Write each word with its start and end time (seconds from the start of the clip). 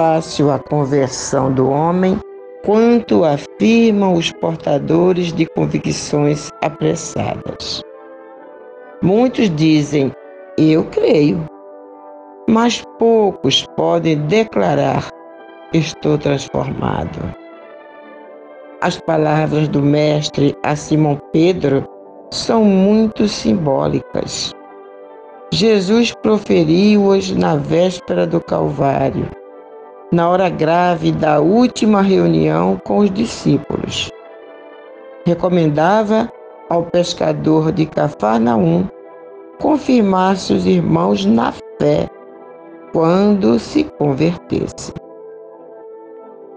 Fácil 0.00 0.50
a 0.50 0.58
conversão 0.58 1.52
do 1.52 1.68
homem 1.68 2.18
quanto 2.64 3.22
afirmam 3.22 4.14
os 4.14 4.32
portadores 4.32 5.30
de 5.30 5.44
convicções 5.44 6.48
apressadas. 6.62 7.82
Muitos 9.02 9.54
dizem, 9.54 10.10
eu 10.56 10.84
creio, 10.84 11.44
mas 12.48 12.82
poucos 12.98 13.66
podem 13.76 14.16
declarar, 14.26 15.10
estou 15.74 16.16
transformado. 16.16 17.34
As 18.80 18.98
palavras 19.02 19.68
do 19.68 19.82
Mestre 19.82 20.56
a 20.62 20.74
Simão 20.76 21.20
Pedro 21.30 21.86
são 22.30 22.64
muito 22.64 23.28
simbólicas. 23.28 24.54
Jesus 25.52 26.14
proferiu-as 26.22 27.32
na 27.32 27.56
véspera 27.56 28.26
do 28.26 28.40
Calvário 28.40 29.28
na 30.12 30.28
hora 30.28 30.48
grave 30.48 31.12
da 31.12 31.40
última 31.40 32.02
reunião 32.02 32.80
com 32.84 32.98
os 32.98 33.10
discípulos. 33.10 34.10
Recomendava 35.24 36.30
ao 36.68 36.84
pescador 36.84 37.72
de 37.72 37.86
Cafarnaum 37.86 38.88
confirmar 39.60 40.36
seus 40.36 40.64
irmãos 40.64 41.24
na 41.24 41.52
fé 41.52 42.08
quando 42.92 43.58
se 43.58 43.84
convertesse. 43.84 44.92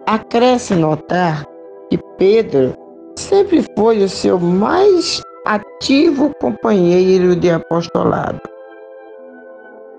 Acresce 0.07 0.75
notar 0.75 1.45
que 1.89 1.97
Pedro 2.17 2.73
sempre 3.15 3.63
foi 3.77 4.03
o 4.03 4.09
seu 4.09 4.39
mais 4.39 5.21
ativo 5.45 6.33
companheiro 6.39 7.35
de 7.35 7.51
apostolado. 7.51 8.52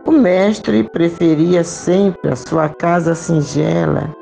O 0.06 0.12
mestre 0.12 0.84
preferia 0.84 1.65
sempre 1.65 2.31
a 2.31 2.37
sua 2.37 2.69
casa 2.69 3.15
singela 3.15 4.15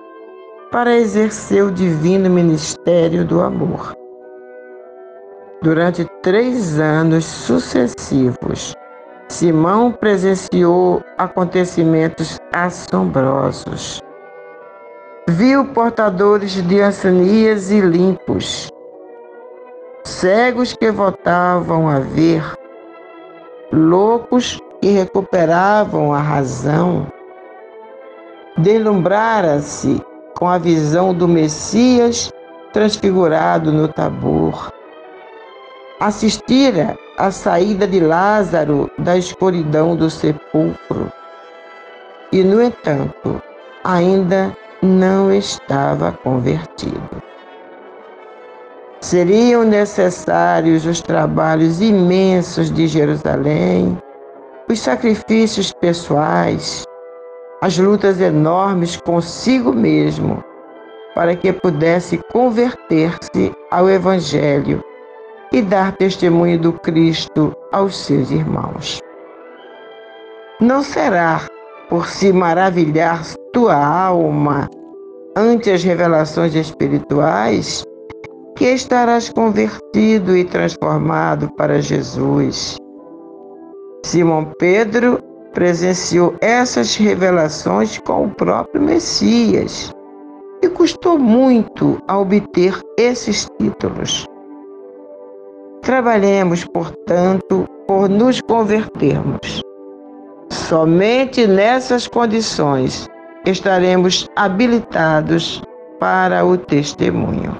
para 0.70 0.97
exercer 0.97 1.65
o 1.65 1.72
divino 1.72 2.31
ministério 2.31 3.25
do 3.25 3.41
amor. 3.41 3.92
Durante 5.60 6.06
três 6.22 6.78
anos 6.78 7.25
sucessivos, 7.25 8.75
Simão 9.28 9.91
presenciou 9.91 11.03
acontecimentos 11.19 12.38
assombrosos. 12.53 14.00
Viu 15.28 15.65
portadores 15.66 16.62
de 16.66 16.81
ansanias 16.81 17.72
e 17.72 17.81
limpos, 17.81 18.71
cegos 20.04 20.75
que 20.75 20.91
voltavam 20.92 21.88
a 21.88 21.98
ver, 21.98 22.42
loucos 23.72 24.60
que 24.82 24.88
recuperavam 24.88 26.12
a 26.12 26.19
razão, 26.19 27.06
deslumbrara-se 28.59 30.03
com 30.37 30.48
a 30.48 30.59
visão 30.59 31.15
do 31.15 31.28
Messias 31.28 32.32
transfigurado 32.72 33.71
no 33.71 33.87
Tabor. 33.87 34.72
Assistira 36.00 36.98
à 37.16 37.31
saída 37.31 37.87
de 37.87 38.00
Lázaro 38.00 38.91
da 38.98 39.16
escuridão 39.16 39.94
do 39.94 40.10
sepulcro. 40.10 41.12
E, 42.32 42.42
no 42.42 42.60
entanto, 42.60 43.41
ainda 43.84 44.53
não 44.82 45.32
estava 45.32 46.10
convertido. 46.10 47.22
Seriam 49.00 49.62
necessários 49.62 50.84
os 50.84 51.00
trabalhos 51.00 51.81
imensos 51.81 52.69
de 52.69 52.88
Jerusalém, 52.88 53.97
os 54.72 54.81
sacrifícios 54.81 55.71
pessoais, 55.72 56.84
as 57.60 57.77
lutas 57.77 58.21
enormes 58.21 58.97
consigo 58.97 59.72
mesmo, 59.72 60.43
para 61.15 61.37
que 61.37 61.53
pudesse 61.53 62.19
converter-se 62.33 63.53
ao 63.71 63.91
Evangelho 63.91 64.83
e 65.53 65.60
dar 65.60 65.94
testemunho 65.97 66.59
do 66.59 66.72
Cristo 66.72 67.55
aos 67.71 67.97
seus 67.97 68.31
irmãos. 68.31 68.99
Não 70.59 70.83
será 70.83 71.43
por 71.91 72.09
se 72.09 72.33
maravilhar 72.33 73.22
tua 73.53 73.77
alma 73.77 74.69
ante 75.37 75.71
as 75.71 75.84
revelações 75.84 76.54
espirituais 76.54 77.84
que 78.56 78.65
estarás 78.65 79.28
convertido 79.28 80.34
e 80.34 80.44
transformado 80.44 81.50
para 81.56 81.83
Jesus. 81.83 82.81
Simão 84.05 84.53
Pedro 84.59 85.23
presenciou 85.53 86.35
essas 86.41 86.97
revelações 86.97 87.99
com 87.99 88.27
o 88.27 88.31
próprio 88.31 88.83
Messias 88.83 89.93
e 90.63 90.69
custou 90.69 91.19
muito 91.19 92.01
a 92.09 92.19
obter 92.19 92.78
esses 92.99 93.47
títulos. 93.60 94.27
Trabalhemos, 95.83 96.65
portanto, 96.65 97.66
por 97.87 98.09
nos 98.09 98.41
convertermos. 98.41 99.63
Somente 100.51 101.47
nessas 101.47 102.07
condições 102.07 103.09
estaremos 103.45 104.28
habilitados 104.37 105.63
para 105.98 106.45
o 106.45 106.57
testemunho. 106.57 107.57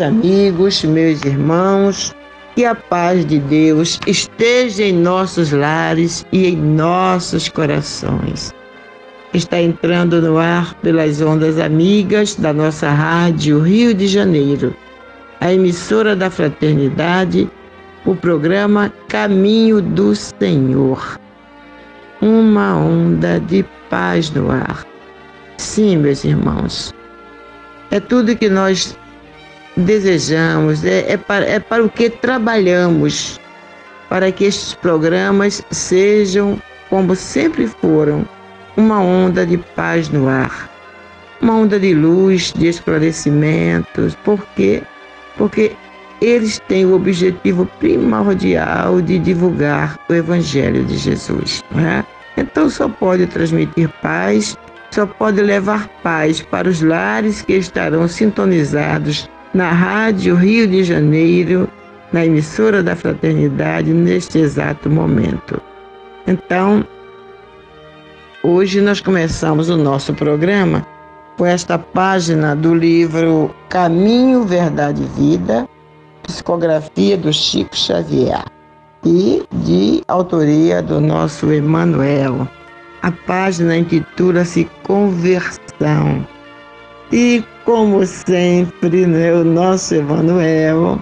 Amigos, 0.00 0.82
meus 0.84 1.22
irmãos, 1.24 2.14
que 2.54 2.64
a 2.64 2.74
paz 2.74 3.24
de 3.26 3.38
Deus 3.38 4.00
esteja 4.06 4.84
em 4.84 4.92
nossos 4.92 5.52
lares 5.52 6.26
e 6.32 6.46
em 6.46 6.56
nossos 6.56 7.48
corações. 7.48 8.52
Está 9.32 9.60
entrando 9.60 10.20
no 10.20 10.38
ar 10.38 10.74
pelas 10.82 11.20
ondas 11.20 11.58
amigas 11.58 12.34
da 12.34 12.52
nossa 12.52 12.90
rádio 12.90 13.60
Rio 13.60 13.94
de 13.94 14.06
Janeiro. 14.06 14.74
a 15.40 15.52
emissora 15.54 16.14
da 16.14 16.28
fraternidade, 16.28 17.48
o 18.04 18.14
programa 18.14 18.92
Caminho 19.08 19.80
do 19.80 20.14
Senhor. 20.14 21.18
Uma 22.20 22.76
onda 22.76 23.40
de 23.40 23.64
paz 23.88 24.30
no 24.30 24.50
ar. 24.50 24.84
Sim, 25.56 25.96
meus 25.96 26.24
irmãos, 26.24 26.94
é 27.90 27.98
tudo 27.98 28.36
que 28.36 28.50
nós 28.50 28.96
desejamos, 29.76 30.84
é, 30.84 31.12
é, 31.12 31.16
para, 31.16 31.44
é 31.44 31.58
para 31.58 31.84
o 31.84 31.88
que 31.88 32.10
trabalhamos, 32.10 33.40
para 34.08 34.30
que 34.32 34.44
estes 34.44 34.74
programas 34.74 35.62
sejam, 35.70 36.60
como 36.88 37.14
sempre 37.14 37.66
foram, 37.66 38.26
uma 38.76 39.00
onda 39.00 39.46
de 39.46 39.58
paz 39.58 40.08
no 40.08 40.28
ar, 40.28 40.70
uma 41.40 41.54
onda 41.54 41.78
de 41.78 41.94
luz, 41.94 42.52
de 42.52 42.68
esclarecimentos. 42.68 44.14
Por 44.16 44.44
quê? 44.56 44.82
Porque 45.36 45.72
eles 46.20 46.60
têm 46.68 46.84
o 46.84 46.94
objetivo 46.94 47.66
primordial 47.78 49.00
de 49.00 49.18
divulgar 49.18 49.98
o 50.08 50.14
Evangelho 50.14 50.84
de 50.84 50.96
Jesus. 50.96 51.62
Né? 51.70 52.04
Então 52.36 52.68
só 52.68 52.88
pode 52.88 53.26
transmitir 53.26 53.88
paz, 54.02 54.56
só 54.90 55.06
pode 55.06 55.40
levar 55.40 55.88
paz 56.02 56.42
para 56.42 56.68
os 56.68 56.82
lares 56.82 57.42
que 57.42 57.54
estarão 57.54 58.06
sintonizados 58.06 59.28
na 59.54 59.70
Rádio 59.70 60.34
Rio 60.34 60.66
de 60.66 60.84
Janeiro, 60.84 61.68
na 62.12 62.24
emissora 62.24 62.82
da 62.82 62.94
Fraternidade, 62.94 63.92
neste 63.92 64.38
exato 64.38 64.88
momento. 64.88 65.60
Então, 66.26 66.84
hoje 68.42 68.80
nós 68.80 69.00
começamos 69.00 69.68
o 69.68 69.76
nosso 69.76 70.14
programa 70.14 70.86
com 71.36 71.46
esta 71.46 71.78
página 71.78 72.54
do 72.54 72.74
livro 72.74 73.54
Caminho, 73.68 74.44
Verdade 74.44 75.02
e 75.02 75.20
Vida, 75.20 75.68
psicografia 76.22 77.16
do 77.16 77.32
Chico 77.32 77.74
Xavier 77.74 78.44
e 79.04 79.42
de 79.52 80.02
autoria 80.06 80.82
do 80.82 81.00
nosso 81.00 81.50
Emanuel. 81.50 82.46
A 83.02 83.10
página 83.10 83.76
intitula-se 83.76 84.68
Conversão. 84.82 86.26
E 87.10 87.42
como 87.70 88.04
sempre, 88.04 89.06
né, 89.06 89.32
o 89.32 89.44
nosso 89.44 89.94
Emanuel 89.94 91.00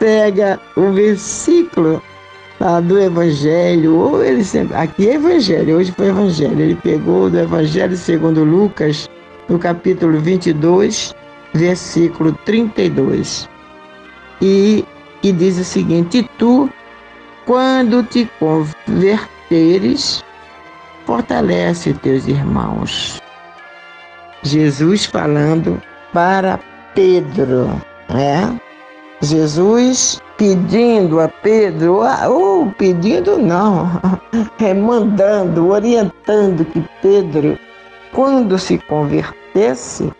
pega 0.00 0.58
o 0.76 0.90
versículo 0.90 2.02
tá, 2.58 2.80
do 2.80 2.98
Evangelho, 2.98 3.96
ou 3.96 4.24
ele 4.24 4.42
sempre. 4.42 4.74
Aqui 4.74 5.08
é 5.08 5.14
Evangelho, 5.14 5.76
hoje 5.76 5.92
foi 5.92 6.08
Evangelho. 6.08 6.60
Ele 6.60 6.74
pegou 6.74 7.30
do 7.30 7.38
Evangelho 7.38 7.96
segundo 7.96 8.42
Lucas, 8.42 9.08
no 9.48 9.60
capítulo 9.60 10.18
22, 10.18 11.14
versículo 11.54 12.32
32. 12.46 13.48
E, 14.40 14.84
e 15.22 15.30
diz 15.30 15.56
o 15.56 15.64
seguinte: 15.64 16.28
tu, 16.36 16.68
quando 17.46 18.02
te 18.02 18.28
converteres, 18.40 20.24
fortalece 21.06 21.92
teus 21.94 22.26
irmãos. 22.26 23.22
Jesus 24.42 25.04
falando 25.04 25.80
para 26.12 26.58
Pedro, 26.94 27.68
né? 28.08 28.60
Jesus 29.20 30.20
pedindo 30.36 31.20
a 31.20 31.28
Pedro, 31.28 32.00
ou 32.28 32.66
pedindo 32.72 33.38
não, 33.38 33.88
é 34.60 34.74
mandando, 34.74 35.68
orientando 35.68 36.64
que 36.64 36.84
Pedro, 37.00 37.56
quando 38.12 38.58
se 38.58 38.78
convertesse, 38.78 40.12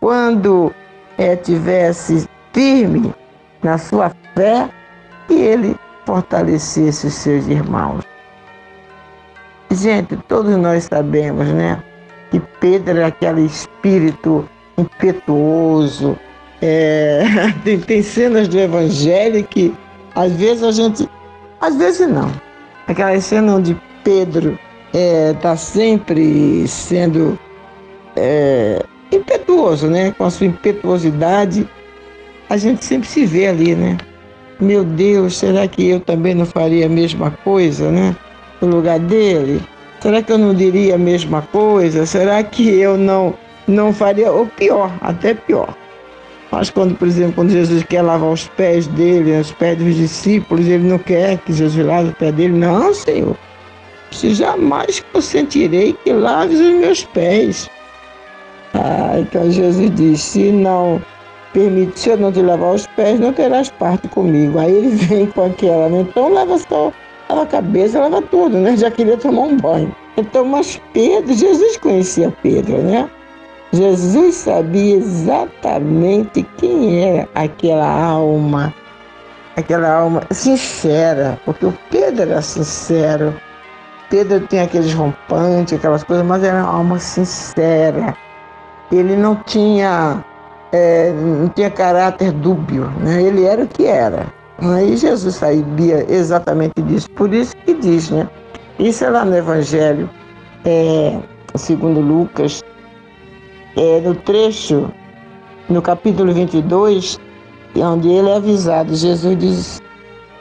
quando 0.00 0.72
é, 1.18 1.34
tivesse 1.34 2.28
firme 2.52 3.12
na 3.62 3.76
sua 3.76 4.12
fé, 4.34 4.68
que 5.26 5.34
ele 5.34 5.76
fortalecesse 6.06 7.08
os 7.08 7.14
seus 7.14 7.48
irmãos. 7.48 8.04
Gente, 9.70 10.16
todos 10.28 10.56
nós 10.56 10.84
sabemos, 10.84 11.48
né? 11.48 11.82
Que 12.30 12.38
Pedro 12.60 12.98
era 12.98 13.08
aquele 13.08 13.42
espírito 13.42 14.48
impetuoso. 14.78 16.18
É, 16.62 17.24
tem, 17.64 17.78
tem 17.78 18.02
cenas 18.02 18.48
do 18.48 18.58
Evangelho 18.58 19.42
que 19.44 19.74
às 20.14 20.32
vezes 20.32 20.62
a 20.62 20.72
gente. 20.72 21.08
Às 21.60 21.76
vezes 21.76 22.08
não. 22.08 22.30
Aquela 22.86 23.18
cena 23.20 23.56
onde 23.56 23.76
Pedro 24.02 24.58
está 24.92 24.98
é, 24.98 25.32
tá 25.32 25.56
sempre 25.56 26.68
sendo 26.68 27.38
é, 28.14 28.84
impetuoso, 29.10 29.88
né? 29.88 30.12
Com 30.12 30.24
a 30.24 30.30
sua 30.30 30.46
impetuosidade, 30.46 31.68
a 32.48 32.56
gente 32.56 32.84
sempre 32.84 33.08
se 33.08 33.24
vê 33.24 33.48
ali, 33.48 33.74
né? 33.74 33.96
Meu 34.60 34.84
Deus, 34.84 35.36
será 35.36 35.66
que 35.66 35.88
eu 35.88 36.00
também 36.00 36.34
não 36.34 36.46
faria 36.46 36.86
a 36.86 36.88
mesma 36.88 37.30
coisa, 37.30 37.90
né? 37.90 38.14
No 38.60 38.68
lugar 38.68 39.00
dele? 39.00 39.60
Será 40.00 40.22
que 40.22 40.30
eu 40.30 40.38
não 40.38 40.54
diria 40.54 40.94
a 40.94 40.98
mesma 40.98 41.42
coisa? 41.42 42.06
Será 42.06 42.42
que 42.42 42.68
eu 42.68 42.96
não 42.96 43.34
não 43.66 43.92
faria, 43.92 44.30
ou 44.30 44.46
pior, 44.46 44.92
até 45.00 45.34
pior. 45.34 45.74
Mas 46.50 46.70
quando, 46.70 46.94
por 46.94 47.08
exemplo, 47.08 47.34
quando 47.34 47.50
Jesus 47.50 47.82
quer 47.84 48.02
lavar 48.02 48.30
os 48.30 48.46
pés 48.48 48.86
dele, 48.86 49.40
os 49.40 49.50
pés 49.52 49.76
dos 49.76 49.96
discípulos, 49.96 50.66
ele 50.66 50.88
não 50.88 50.98
quer 50.98 51.38
que 51.38 51.52
Jesus 51.52 51.84
lave 51.84 52.10
o 52.10 52.14
pé 52.14 52.30
dele. 52.30 52.52
Não, 52.52 52.94
Senhor. 52.94 53.36
Se 54.12 54.32
jamais 54.34 55.04
consentirei 55.12 55.94
que 56.04 56.12
laves 56.12 56.60
os 56.60 56.74
meus 56.74 57.04
pés. 57.04 57.68
Ah, 58.72 59.16
então 59.18 59.50
Jesus 59.50 59.90
diz, 59.96 60.20
se 60.20 60.52
não 60.52 61.02
permite, 61.52 61.98
se 61.98 62.10
eu 62.10 62.18
não 62.18 62.30
te 62.30 62.40
lavar 62.40 62.74
os 62.74 62.86
pés, 62.88 63.18
não 63.18 63.32
terás 63.32 63.70
parte 63.70 64.06
comigo. 64.08 64.58
Aí 64.58 64.72
ele 64.72 64.90
vem 65.06 65.26
com 65.26 65.46
aquela, 65.46 65.88
né? 65.88 66.00
Então 66.02 66.32
lava 66.32 66.56
só, 66.58 66.92
lava 67.28 67.42
a 67.42 67.46
cabeça, 67.46 67.98
lava 67.98 68.22
tudo, 68.22 68.58
né? 68.58 68.76
Já 68.76 68.90
queria 68.92 69.16
tomar 69.16 69.42
um 69.42 69.56
banho. 69.56 69.94
Então, 70.16 70.44
mas 70.44 70.80
Pedro, 70.92 71.34
Jesus 71.34 71.76
conhecia 71.78 72.32
Pedro, 72.42 72.78
né? 72.78 73.10
Jesus 73.74 74.36
sabia 74.36 74.96
exatamente 74.96 76.46
quem 76.58 77.02
era 77.02 77.28
aquela 77.34 77.88
alma, 77.88 78.72
aquela 79.56 79.92
alma 79.92 80.22
sincera, 80.30 81.40
porque 81.44 81.66
o 81.66 81.74
Pedro 81.90 82.22
era 82.22 82.40
sincero. 82.40 83.34
Pedro 84.10 84.46
tinha 84.46 84.62
aqueles 84.62 84.94
rompantes, 84.94 85.72
aquelas 85.76 86.04
coisas, 86.04 86.24
mas 86.24 86.44
era 86.44 86.62
uma 86.62 86.72
alma 86.72 86.98
sincera. 87.00 88.16
Ele 88.92 89.16
não 89.16 89.34
tinha, 89.42 90.24
é, 90.70 91.10
não 91.10 91.48
tinha 91.48 91.68
caráter 91.68 92.30
dúbio, 92.30 92.88
né? 93.00 93.24
ele 93.24 93.44
era 93.44 93.64
o 93.64 93.66
que 93.66 93.86
era. 93.86 94.26
E 94.86 94.96
Jesus 94.96 95.34
sabia 95.34 96.06
exatamente 96.08 96.80
disso. 96.82 97.10
Por 97.10 97.34
isso 97.34 97.56
que 97.66 97.74
diz, 97.74 98.08
né? 98.10 98.28
Isso 98.78 99.04
é 99.04 99.10
lá 99.10 99.24
no 99.24 99.36
Evangelho, 99.36 100.08
é, 100.64 101.18
segundo 101.56 101.98
Lucas, 101.98 102.62
é, 103.76 104.00
no 104.00 104.14
trecho, 104.14 104.90
no 105.68 105.82
capítulo 105.82 106.32
22, 106.32 107.18
onde 107.76 108.08
ele 108.08 108.30
é 108.30 108.36
avisado, 108.36 108.94
Jesus 108.94 109.38
diz, 109.38 109.82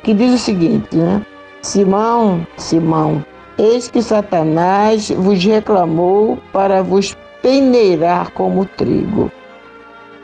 que 0.03 0.13
diz 0.13 0.33
o 0.33 0.37
seguinte, 0.37 0.95
né? 0.95 1.25
Simão, 1.61 2.45
Simão, 2.57 3.25
eis 3.57 3.89
que 3.89 4.01
Satanás 4.01 5.09
vos 5.09 5.43
reclamou 5.43 6.37
para 6.51 6.83
vos 6.83 7.15
peneirar 7.41 8.31
como 8.31 8.65
trigo. 8.65 9.31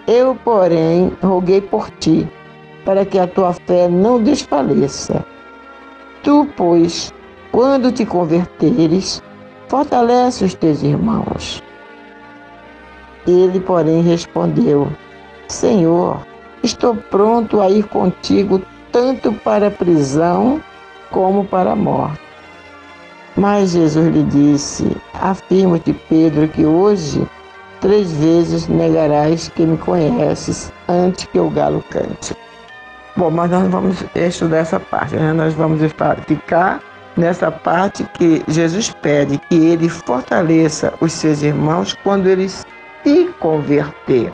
Eu, 0.08 0.36
porém, 0.44 1.12
roguei 1.22 1.62
por 1.62 1.89
ti, 1.92 2.28
para 2.84 3.06
que 3.06 3.18
a 3.18 3.28
tua 3.28 3.54
fé 3.54 3.88
não 3.88 4.22
desfaleça. 4.22 5.25
Tu, 6.24 6.48
pois, 6.58 7.13
quando 7.51 7.92
te 7.92 8.06
converteres, 8.06 9.24
fortalece 9.68 10.44
os 10.44 10.54
teus 10.56 10.84
irmãos. 10.84 11.63
Ele, 13.28 13.60
porém, 13.60 14.02
respondeu: 14.02 14.88
Senhor, 15.48 16.20
estou 16.64 16.96
pronto 16.96 17.62
a 17.62 17.70
ir 17.70 17.84
contigo 17.88 18.62
tanto 18.92 19.32
para 19.34 19.68
a 19.68 19.72
prisão 19.72 20.62
como 21.12 21.46
para 21.46 21.72
a 21.72 21.76
morte. 21.76 22.20
Mas 23.36 23.72
Jesus 23.72 24.14
lhe 24.14 24.24
disse: 24.24 24.98
Afirmo-te, 25.14 25.94
Pedro, 25.94 26.48
que 26.48 26.66
hoje 26.66 27.26
três 27.80 28.12
vezes 28.12 28.68
negarás 28.68 29.50
que 29.50 29.66
me 29.66 29.78
conheces 29.78 30.72
antes 30.88 31.26
que 31.26 31.40
o 31.40 31.50
galo 31.50 31.84
cante. 31.90 32.36
Bom, 33.16 33.30
mas 33.30 33.52
nós 33.52 33.68
vamos 33.70 34.04
estudar 34.16 34.58
essa 34.58 34.80
parte, 34.80 35.16
né? 35.16 35.34
Nós 35.34 35.54
vamos 35.54 35.82
ficar 36.28 36.82
nessa 37.18 37.52
parte 37.52 38.04
que 38.14 38.44
Jesus 38.48 38.90
pede 39.02 39.38
que 39.50 39.56
ele 39.56 39.90
fortaleça 39.90 40.94
os 41.02 41.12
seus 41.12 41.42
irmãos 41.42 41.96
quando 42.04 42.28
eles 42.28 42.66
se 43.03 43.29
converter. 43.39 44.32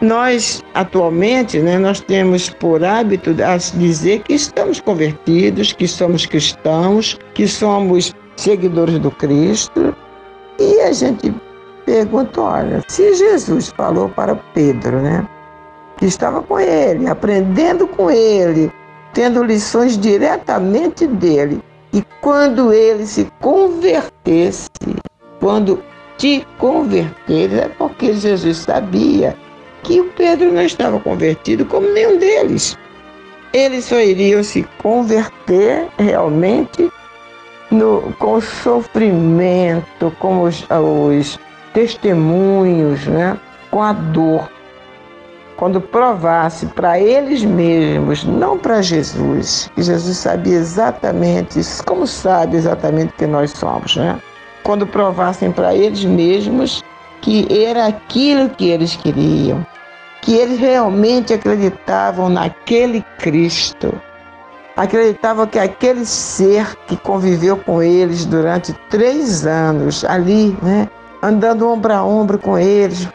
Nós, 0.00 0.64
atualmente, 0.74 1.60
né, 1.60 1.78
nós 1.78 2.00
temos 2.00 2.50
por 2.50 2.84
hábito 2.84 3.30
a 3.42 3.56
dizer 3.56 4.22
que 4.22 4.34
estamos 4.34 4.80
convertidos, 4.80 5.72
que 5.72 5.86
somos 5.86 6.26
cristãos, 6.26 7.18
que 7.34 7.46
somos 7.46 8.12
seguidores 8.36 8.98
do 8.98 9.12
Cristo. 9.12 9.94
E 10.58 10.80
a 10.80 10.92
gente 10.92 11.32
pergunta, 11.86 12.40
olha, 12.40 12.82
se 12.88 13.14
Jesus 13.14 13.68
falou 13.76 14.08
para 14.08 14.34
Pedro, 14.52 15.00
né, 15.00 15.26
que 15.98 16.06
estava 16.06 16.42
com 16.42 16.58
ele, 16.58 17.06
aprendendo 17.06 17.86
com 17.86 18.10
ele, 18.10 18.72
tendo 19.14 19.44
lições 19.44 19.96
diretamente 19.96 21.06
dele. 21.06 21.60
E 21.92 22.02
quando 22.20 22.72
ele 22.72 23.06
se 23.06 23.30
convertesse, 23.40 24.68
quando 25.38 25.80
te 26.22 26.46
converteres, 26.56 27.58
é 27.58 27.68
porque 27.76 28.12
Jesus 28.14 28.58
sabia 28.58 29.36
que 29.82 30.00
o 30.00 30.04
Pedro 30.12 30.52
não 30.52 30.62
estava 30.62 31.00
convertido 31.00 31.64
como 31.64 31.92
nenhum 31.92 32.16
deles. 32.16 32.78
Eles 33.52 33.86
só 33.86 33.98
iriam 33.98 34.40
se 34.44 34.62
converter 34.80 35.88
realmente 35.98 36.92
no, 37.72 38.02
com 38.20 38.34
o 38.34 38.40
sofrimento, 38.40 40.14
com 40.20 40.44
os, 40.44 40.64
os 40.70 41.40
testemunhos, 41.74 43.04
né? 43.08 43.36
com 43.72 43.82
a 43.82 43.92
dor. 43.92 44.48
Quando 45.56 45.80
provasse 45.80 46.66
para 46.66 47.00
eles 47.00 47.44
mesmos, 47.44 48.22
não 48.22 48.56
para 48.56 48.80
Jesus, 48.80 49.68
que 49.74 49.82
Jesus 49.82 50.18
sabia 50.18 50.54
exatamente, 50.58 51.60
como 51.84 52.06
sabe 52.06 52.58
exatamente 52.58 53.12
que 53.14 53.26
nós 53.26 53.50
somos, 53.50 53.96
né? 53.96 54.20
Quando 54.62 54.86
provassem 54.86 55.50
para 55.50 55.74
eles 55.74 56.04
mesmos 56.04 56.82
que 57.20 57.46
era 57.50 57.86
aquilo 57.86 58.50
que 58.50 58.68
eles 58.68 58.96
queriam, 58.96 59.64
que 60.20 60.34
eles 60.34 60.58
realmente 60.58 61.32
acreditavam 61.32 62.28
naquele 62.28 63.04
Cristo, 63.18 63.92
acreditavam 64.76 65.46
que 65.46 65.58
aquele 65.58 66.04
ser 66.04 66.76
que 66.86 66.96
conviveu 66.96 67.56
com 67.56 67.82
eles 67.82 68.24
durante 68.24 68.72
três 68.90 69.46
anos 69.46 70.04
ali, 70.04 70.56
né, 70.62 70.88
andando 71.22 71.68
ombro 71.68 71.92
a 71.92 72.04
ombro 72.04 72.38
com 72.38 72.58
eles, 72.58 73.08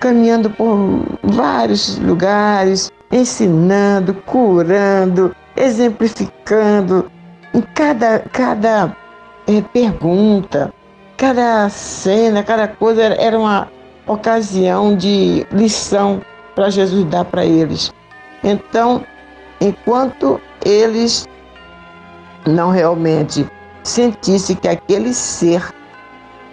caminhando 0.00 0.50
por 0.50 1.02
vários 1.22 1.98
lugares, 1.98 2.90
ensinando, 3.10 4.14
curando, 4.14 5.34
exemplificando 5.56 7.10
em 7.54 7.62
cada, 7.74 8.18
cada 8.32 8.96
é, 9.46 9.62
pergunta, 9.62 10.72
cada 11.16 11.68
cena, 11.68 12.42
cada 12.42 12.68
coisa 12.68 13.02
era 13.02 13.38
uma 13.38 13.68
ocasião 14.06 14.96
de 14.96 15.46
lição 15.50 16.20
para 16.54 16.70
Jesus 16.70 17.04
dar 17.06 17.24
para 17.24 17.44
eles. 17.44 17.92
Então, 18.44 19.04
enquanto 19.60 20.40
eles 20.64 21.26
não 22.46 22.70
realmente 22.70 23.46
sentissem 23.82 24.56
que 24.56 24.68
aquele 24.68 25.12
ser 25.12 25.62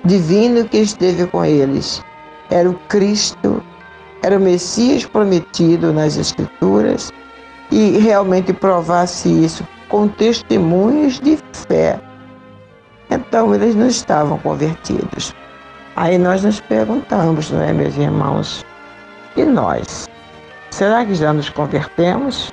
divino 0.06 0.68
que 0.68 0.78
esteve 0.78 1.28
com 1.28 1.44
eles 1.46 2.02
era 2.50 2.70
o 2.70 2.74
Cristo, 2.88 3.64
era 4.22 4.38
o 4.38 4.42
Messias 4.42 5.06
prometido 5.06 5.92
nas 5.92 6.18
Escrituras 6.18 7.12
e 7.72 7.98
realmente 7.98 8.54
provasse 8.54 9.30
isso 9.30 9.68
com 9.90 10.08
testemunhos 10.08 11.20
de 11.20 11.38
fé. 11.68 12.00
Então 13.14 13.54
eles 13.54 13.76
não 13.76 13.88
estavam 13.88 14.38
convertidos. 14.40 15.34
Aí 15.96 16.18
nós 16.18 16.44
nos 16.44 16.60
perguntamos, 16.60 17.52
não 17.52 17.62
é, 17.62 17.72
meus 17.72 17.96
irmãos? 17.96 18.66
E 19.36 19.44
nós? 19.44 20.10
Será 20.72 21.06
que 21.06 21.14
já 21.14 21.32
nos 21.32 21.50
convertemos? 21.50 22.52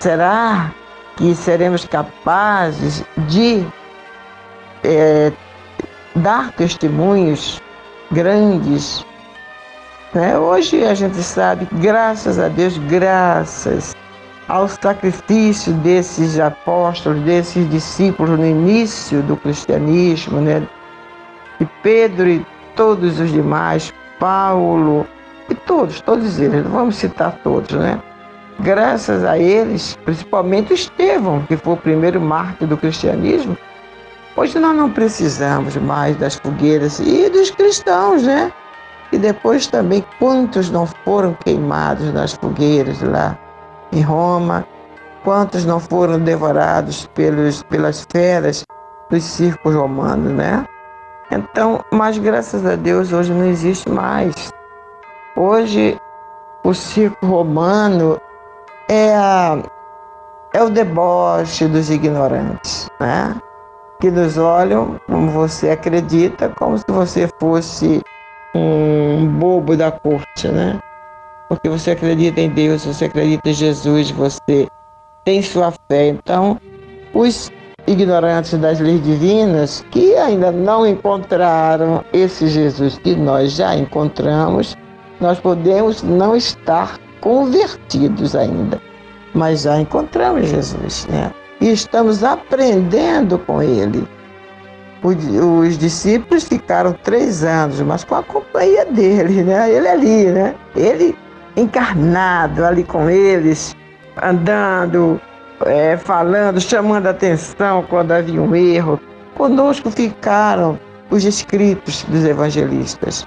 Será 0.00 0.70
que 1.16 1.34
seremos 1.34 1.84
capazes 1.86 3.02
de 3.28 3.66
é, 4.82 5.32
dar 6.16 6.52
testemunhos 6.52 7.60
grandes. 8.10 9.04
Né? 10.12 10.38
Hoje 10.38 10.84
a 10.84 10.94
gente 10.94 11.16
sabe, 11.22 11.66
graças 11.72 12.38
a 12.38 12.48
Deus, 12.48 12.78
graças 12.78 13.94
ao 14.48 14.68
sacrifício 14.68 15.72
desses 15.74 16.38
apóstolos, 16.38 17.20
desses 17.22 17.68
discípulos 17.70 18.38
no 18.38 18.46
início 18.46 19.22
do 19.22 19.36
cristianismo, 19.36 20.40
né? 20.40 20.66
E 21.60 21.66
Pedro 21.82 22.28
e 22.28 22.46
todos 22.76 23.20
os 23.20 23.30
demais, 23.32 23.92
Paulo 24.18 25.06
e 25.48 25.54
todos, 25.54 26.00
todos 26.00 26.38
eles, 26.38 26.62
vamos 26.66 26.96
citar 26.96 27.38
todos, 27.42 27.76
né? 27.76 28.00
Graças 28.60 29.24
a 29.24 29.38
eles, 29.38 29.98
principalmente 30.04 30.74
Estevão, 30.74 31.42
que 31.42 31.56
foi 31.56 31.74
o 31.74 31.76
primeiro 31.76 32.20
mártir 32.20 32.68
do 32.68 32.76
cristianismo, 32.76 33.56
Hoje 34.36 34.58
nós 34.58 34.76
não 34.76 34.90
precisamos 34.90 35.76
mais 35.76 36.16
das 36.16 36.34
fogueiras 36.34 36.98
e 36.98 37.30
dos 37.30 37.52
cristãos, 37.52 38.24
né? 38.24 38.52
E 39.12 39.18
depois 39.18 39.68
também 39.68 40.04
quantos 40.18 40.70
não 40.70 40.86
foram 40.86 41.34
queimados 41.34 42.12
nas 42.12 42.32
fogueiras 42.32 43.00
lá 43.00 43.38
em 43.94 44.02
Roma, 44.02 44.66
quantos 45.22 45.64
não 45.64 45.80
foram 45.80 46.18
devorados 46.18 47.06
pelos, 47.14 47.62
pelas 47.62 48.06
feras 48.10 48.64
dos 49.10 49.24
circos 49.24 49.74
romanos, 49.74 50.32
né? 50.32 50.66
Então, 51.30 51.82
mas 51.90 52.18
graças 52.18 52.66
a 52.66 52.76
Deus 52.76 53.12
hoje 53.12 53.32
não 53.32 53.46
existe 53.46 53.88
mais. 53.88 54.52
Hoje 55.36 55.98
o 56.64 56.74
circo 56.74 57.26
romano 57.26 58.20
é, 58.88 59.14
a, 59.14 59.58
é 60.52 60.62
o 60.62 60.68
deboche 60.68 61.66
dos 61.66 61.90
ignorantes, 61.90 62.88
né? 63.00 63.34
que 64.00 64.10
nos 64.10 64.36
olham, 64.36 65.00
como 65.06 65.30
você 65.30 65.70
acredita, 65.70 66.50
como 66.50 66.76
se 66.76 66.84
você 66.88 67.28
fosse 67.38 68.02
um 68.54 69.26
bobo 69.26 69.76
da 69.76 69.90
corte, 69.90 70.48
né? 70.48 70.78
Porque 71.48 71.68
você 71.68 71.92
acredita 71.92 72.40
em 72.40 72.48
Deus, 72.48 72.84
você 72.84 73.04
acredita 73.06 73.50
em 73.50 73.54
Jesus, 73.54 74.10
você 74.10 74.66
tem 75.24 75.42
sua 75.42 75.72
fé. 75.88 76.08
Então, 76.08 76.60
os 77.12 77.50
ignorantes 77.86 78.58
das 78.58 78.80
leis 78.80 79.02
divinas 79.02 79.84
que 79.90 80.14
ainda 80.16 80.50
não 80.50 80.86
encontraram 80.86 82.02
esse 82.12 82.48
Jesus 82.48 82.98
que 82.98 83.14
nós 83.14 83.52
já 83.52 83.76
encontramos, 83.76 84.76
nós 85.20 85.38
podemos 85.38 86.02
não 86.02 86.34
estar 86.34 86.98
convertidos 87.20 88.34
ainda, 88.34 88.80
mas 89.34 89.62
já 89.62 89.78
encontramos 89.80 90.48
Jesus, 90.48 91.06
né? 91.10 91.30
e 91.64 91.72
estamos 91.72 92.22
aprendendo 92.22 93.38
com 93.38 93.62
ele. 93.62 94.06
Os 95.02 95.78
discípulos 95.78 96.44
ficaram 96.44 96.92
três 97.02 97.42
anos, 97.44 97.80
mas 97.80 98.04
com 98.04 98.14
a 98.14 98.22
companhia 98.22 98.84
dele, 98.86 99.42
né? 99.42 99.70
Ele 99.70 99.88
ali, 99.88 100.26
né? 100.26 100.54
Ele 100.76 101.16
encarnado 101.56 102.64
ali 102.64 102.84
com 102.84 103.08
eles, 103.08 103.76
andando, 104.22 105.20
é, 105.66 105.96
falando, 105.96 106.60
chamando 106.60 107.06
atenção 107.06 107.84
quando 107.88 108.12
havia 108.12 108.40
um 108.40 108.54
erro. 108.54 109.00
Conosco 109.36 109.90
ficaram 109.90 110.78
os 111.10 111.24
escritos 111.24 112.04
dos 112.04 112.24
evangelistas 112.24 113.26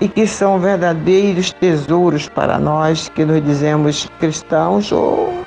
e 0.00 0.08
que 0.08 0.26
são 0.26 0.58
verdadeiros 0.58 1.52
tesouros 1.52 2.28
para 2.28 2.58
nós 2.58 3.08
que 3.10 3.24
nos 3.24 3.42
dizemos 3.44 4.08
cristãos 4.18 4.90
ou 4.90 5.44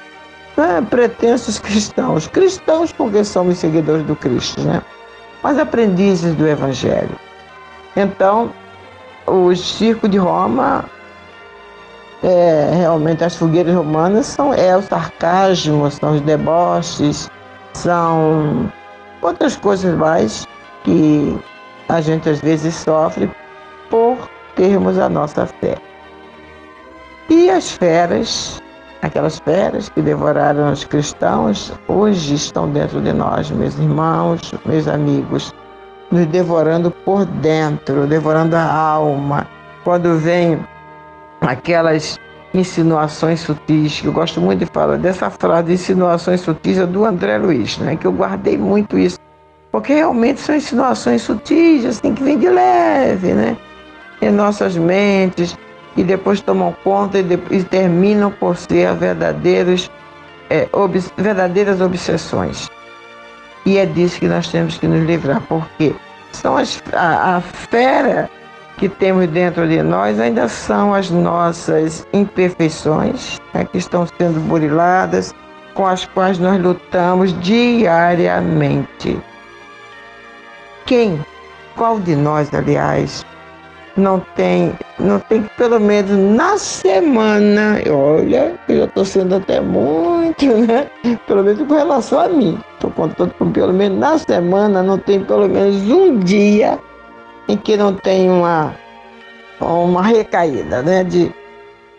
é, 0.58 0.82
pretensos 0.82 1.60
cristãos. 1.60 2.27
Cristãos 2.27 2.92
porque 2.92 3.24
somos 3.24 3.58
seguidores 3.58 4.06
do 4.06 4.15
Cristo, 4.15 4.62
né? 4.62 4.82
Mas 5.42 5.58
aprendizes 5.58 6.36
do 6.36 6.48
Evangelho. 6.48 7.15
Então, 7.96 8.51
o 9.25 9.53
circo 9.56 10.08
de 10.08 10.18
Roma, 10.18 10.86
é, 12.24 12.72
realmente 12.74 13.24
as 13.24 13.36
fogueiras 13.36 13.75
romanas 13.75 14.25
são 14.25 14.53
é 14.53 14.75
o 14.75 14.82
sarcasmo, 14.82 15.92
são 15.92 16.15
os 16.15 16.22
deboches, 16.22 17.30
são 17.74 18.72
outras 19.22 19.56
coisas 19.58 19.96
mais 19.96 20.48
que 20.84 21.38
a 21.89 22.01
gente 22.01 22.30
às 22.30 22.39
vezes 22.39 22.74
sofre 22.75 23.30
por 23.89 24.18
termos 24.56 24.98
a 24.98 25.10
nossa 25.10 25.46
fé. 25.46 25.75
E 27.30 27.50
as 27.50 27.72
feras 27.72 28.62
Aquelas 29.03 29.38
feras 29.39 29.89
que 29.89 30.01
devoraram 30.01 30.72
os 30.72 30.86
cristãos 30.86 31.74
hoje 31.89 32.36
estão 32.36 32.70
dentro 32.70 33.01
de 33.01 33.12
nós, 33.12 33.51
meus 33.51 33.77
irmãos, 33.77 34.53
meus 34.65 34.88
amigos, 34.88 35.53
nos 36.10 36.25
devorando 36.27 36.89
por 36.89 37.25
dentro, 37.25 38.08
devorando 38.08 38.56
a 38.56 38.63
alma. 38.63 39.46
Quando 39.84 40.18
vem 40.18 40.58
aquelas 41.44 42.20
insinuações 42.54 43.42
sutis, 43.42 44.02
que 44.02 44.08
eu 44.08 44.14
gosto 44.14 44.40
muito 44.40 44.60
de 44.60 44.66
falar 44.68 44.98
dessa 44.98 45.30
frase, 45.30 45.74
insinuações 45.74 46.42
sutis, 46.42 46.78
é 46.78 46.86
do 46.86 47.04
André 47.04 47.38
Luiz, 47.38 47.78
né? 47.80 47.96
que 47.96 48.06
eu 48.06 48.12
guardei 48.12 48.58
muito 48.58 48.98
isso, 48.98 49.18
porque 49.72 49.94
realmente 49.94 50.40
são 50.40 50.56
insinuações 50.56 51.24
sutis, 51.24 51.86
assim, 51.86 52.14
que 52.14 52.24
vêm 52.24 52.38
de 52.38 52.48
leve, 52.48 53.34
né? 53.34 53.58
Em 54.22 54.30
nossas 54.30 54.78
mentes, 54.78 55.58
e 55.98 56.04
depois 56.04 56.42
tomam 56.42 56.76
conta 56.84 57.20
e, 57.20 57.24
de, 57.24 57.40
e 57.50 57.64
terminam 57.64 58.32
por 58.32 58.56
ser 58.56 58.94
verdadeiros, 58.94 59.90
é, 60.50 60.68
ob, 60.72 61.04
verdadeiras 61.18 61.82
obsessões. 61.82 62.70
E 63.66 63.78
é 63.80 63.86
disso 63.86 64.20
que 64.20 64.28
nós 64.28 64.48
temos 64.48 64.78
que 64.78 64.88
nos 64.88 65.04
livrar, 65.06 65.42
porque 65.50 65.96
são 66.32 66.56
as, 66.56 66.82
a, 66.94 67.38
a 67.38 67.42
fera 67.42 68.30
que 68.84 68.90
temos 68.90 69.28
dentro 69.28 69.66
de 69.66 69.82
nós 69.82 70.20
ainda 70.20 70.50
são 70.50 70.94
as 70.94 71.10
nossas 71.10 72.06
imperfeições, 72.12 73.40
né, 73.54 73.63
que 73.63 73.78
estão 73.78 74.06
sendo 74.06 74.42
buriladas, 74.42 75.34
com 75.74 75.88
as 75.88 76.04
quais 76.08 76.38
nós 76.38 76.62
lutamos 76.62 77.34
diariamente. 77.40 79.18
Quem, 80.86 81.18
qual 81.78 81.98
de 81.98 82.13
nós, 82.13 82.54
aliás, 82.54 83.25
não 83.96 84.20
tem, 84.36 84.74
não 85.00 85.18
tem 85.18 85.50
pelo 85.58 85.80
menos 85.80 86.36
na 86.36 86.58
semana, 86.58 87.80
olha, 87.90 88.54
eu 88.68 88.80
já 88.80 88.84
estou 88.84 89.06
sendo 89.06 89.36
até 89.36 89.62
muito, 89.62 90.46
né? 90.68 90.88
Pelo 91.25 91.42
menos 91.42 91.66
com 91.66 91.74
relação 91.74 92.20
a 92.20 92.28
mim. 92.28 92.60
Estou 92.74 92.92
contando 92.92 93.34
com 93.36 93.50
pelo 93.50 93.72
menos 93.72 93.98
na 93.98 94.18
semana, 94.18 94.84
não 94.84 94.98
tem 94.98 95.24
pelo 95.24 95.48
menos 95.48 95.90
um 95.90 96.20
dia 96.20 96.78
em 97.48 97.58
que 97.58 97.76
não 97.78 97.94
tem 97.94 98.30
uma, 98.30 98.74
uma 99.60 100.02
recaída, 100.02 100.82
né? 100.82 101.04
De, 101.04 101.34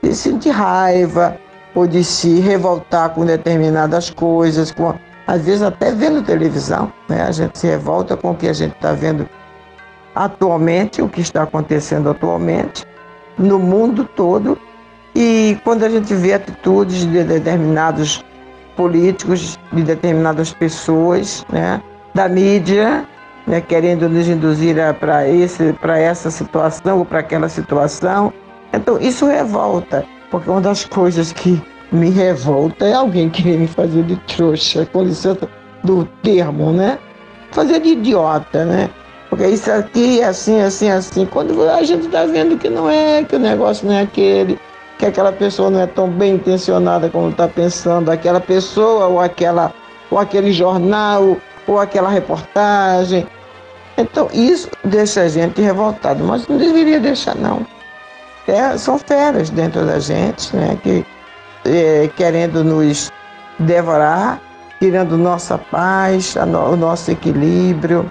de 0.02 0.14
sentir 0.14 0.50
raiva 0.50 1.38
ou 1.74 1.86
de 1.86 2.04
se 2.04 2.40
revoltar 2.40 3.10
com 3.10 3.24
determinadas 3.24 4.10
coisas, 4.10 4.70
com, 4.70 4.94
às 5.26 5.42
vezes 5.44 5.62
até 5.62 5.90
vendo 5.92 6.22
televisão, 6.22 6.92
né? 7.08 7.22
A 7.22 7.32
gente 7.32 7.58
se 7.58 7.66
revolta 7.66 8.16
com 8.16 8.30
o 8.30 8.34
que 8.34 8.48
a 8.48 8.52
gente 8.52 8.74
está 8.74 8.92
vendo 8.92 9.28
atualmente, 10.14 11.02
o 11.02 11.08
que 11.08 11.20
está 11.20 11.42
acontecendo 11.42 12.10
atualmente 12.10 12.86
no 13.36 13.58
mundo 13.58 14.04
todo. 14.04 14.58
E 15.14 15.58
quando 15.64 15.84
a 15.84 15.88
gente 15.88 16.14
vê 16.14 16.34
atitudes 16.34 17.06
de 17.06 17.22
determinados 17.24 18.24
políticos, 18.76 19.58
de 19.72 19.82
determinadas 19.82 20.52
pessoas, 20.52 21.44
né, 21.52 21.80
da 22.14 22.28
mídia, 22.28 23.06
né, 23.46 23.60
querendo 23.60 24.08
nos 24.08 24.28
induzir 24.28 24.76
para 25.00 25.98
essa 25.98 26.30
situação 26.30 26.98
ou 26.98 27.04
para 27.04 27.20
aquela 27.20 27.48
situação. 27.48 28.32
Então, 28.72 28.98
isso 29.00 29.26
revolta, 29.26 30.04
porque 30.30 30.50
uma 30.50 30.60
das 30.60 30.84
coisas 30.84 31.32
que 31.32 31.62
me 31.92 32.10
revolta 32.10 32.86
é 32.86 32.94
alguém 32.94 33.30
querer 33.30 33.58
me 33.58 33.68
fazer 33.68 34.02
de 34.02 34.16
trouxa, 34.26 34.86
com 34.86 35.02
licença 35.02 35.48
do 35.82 36.04
termo, 36.22 36.72
né? 36.72 36.98
Fazer 37.52 37.80
de 37.80 37.90
idiota, 37.90 38.64
né? 38.64 38.90
Porque 39.30 39.46
isso 39.46 39.70
aqui 39.70 40.20
é 40.20 40.26
assim, 40.26 40.60
assim, 40.60 40.90
assim. 40.90 41.26
Quando 41.26 41.62
a 41.68 41.82
gente 41.82 42.06
está 42.06 42.24
vendo 42.24 42.58
que 42.58 42.68
não 42.68 42.90
é, 42.90 43.22
que 43.22 43.36
o 43.36 43.38
negócio 43.38 43.86
não 43.86 43.94
é 43.94 44.02
aquele, 44.02 44.58
que 44.98 45.06
aquela 45.06 45.32
pessoa 45.32 45.70
não 45.70 45.80
é 45.80 45.86
tão 45.86 46.08
bem 46.08 46.34
intencionada 46.34 47.08
como 47.08 47.30
está 47.30 47.46
pensando, 47.46 48.10
aquela 48.10 48.40
pessoa 48.40 49.06
ou 49.06 49.20
aquela 49.20 49.72
ou 50.10 50.18
aquele 50.18 50.52
jornal 50.52 51.36
ou 51.66 51.78
aquela 51.78 52.08
reportagem. 52.08 53.26
Então 53.96 54.28
isso 54.32 54.68
deixa 54.84 55.22
a 55.22 55.28
gente 55.28 55.60
revoltado, 55.60 56.24
mas 56.24 56.46
não 56.48 56.56
deveria 56.58 57.00
deixar 57.00 57.34
não. 57.36 57.66
É, 58.46 58.76
são 58.76 58.98
feras 58.98 59.50
dentro 59.50 59.86
da 59.86 59.98
gente, 59.98 60.54
né, 60.54 60.78
que 60.82 61.04
é, 61.64 62.10
querendo 62.16 62.62
nos 62.62 63.10
devorar, 63.58 64.40
tirando 64.78 65.16
nossa 65.16 65.56
paz, 65.56 66.34
no, 66.34 66.72
o 66.72 66.76
nosso 66.76 67.10
equilíbrio 67.10 68.10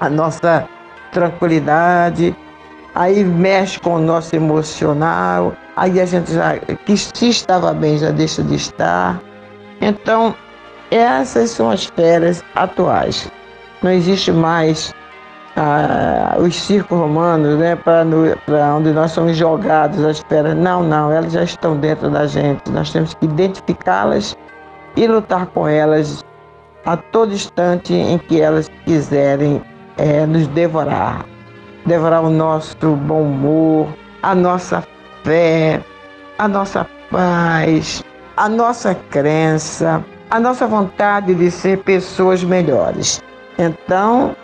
a 0.00 0.08
nossa 0.08 0.66
tranquilidade, 1.12 2.34
aí 2.94 3.22
mexe 3.22 3.78
com 3.78 3.96
o 3.96 4.00
nosso 4.00 4.34
emocional, 4.34 5.54
aí 5.76 6.00
a 6.00 6.06
gente 6.06 6.32
já, 6.32 6.56
que 6.58 6.96
se 6.96 7.28
estava 7.28 7.72
bem, 7.74 7.98
já 7.98 8.10
deixa 8.10 8.42
de 8.42 8.54
estar. 8.54 9.20
Então, 9.80 10.34
essas 10.90 11.50
são 11.50 11.70
as 11.70 11.84
férias 11.84 12.42
atuais. 12.54 13.30
Não 13.82 13.90
existe 13.90 14.30
mais 14.30 14.94
ah, 15.56 16.36
os 16.38 16.54
circos 16.54 16.98
romanos, 16.98 17.58
né, 17.58 17.76
para 17.76 18.04
onde 18.74 18.92
nós 18.92 19.12
somos 19.12 19.36
jogados 19.36 20.04
as 20.04 20.20
férias. 20.28 20.56
Não, 20.56 20.82
não, 20.82 21.10
elas 21.10 21.32
já 21.32 21.42
estão 21.42 21.76
dentro 21.76 22.10
da 22.10 22.26
gente. 22.26 22.70
Nós 22.70 22.92
temos 22.92 23.14
que 23.14 23.24
identificá-las 23.24 24.36
e 24.96 25.06
lutar 25.06 25.46
com 25.46 25.66
elas 25.66 26.24
a 26.84 26.96
todo 26.96 27.32
instante 27.32 27.94
em 27.94 28.18
que 28.18 28.40
elas 28.40 28.70
quiserem 28.84 29.62
é, 29.96 30.26
nos 30.26 30.46
devorar 30.48 31.24
devorar 31.86 32.22
o 32.22 32.30
nosso 32.30 32.94
bom 32.94 33.22
humor, 33.22 33.88
a 34.22 34.34
nossa 34.34 34.84
fé, 35.24 35.80
a 36.38 36.46
nossa 36.46 36.86
paz, 37.10 38.04
a 38.36 38.48
nossa 38.48 38.94
crença, 38.94 40.04
a 40.30 40.38
nossa 40.38 40.66
vontade 40.66 41.34
de 41.34 41.50
ser 41.50 41.78
pessoas 41.78 42.44
melhores. 42.44 43.20
Então, 43.60 44.34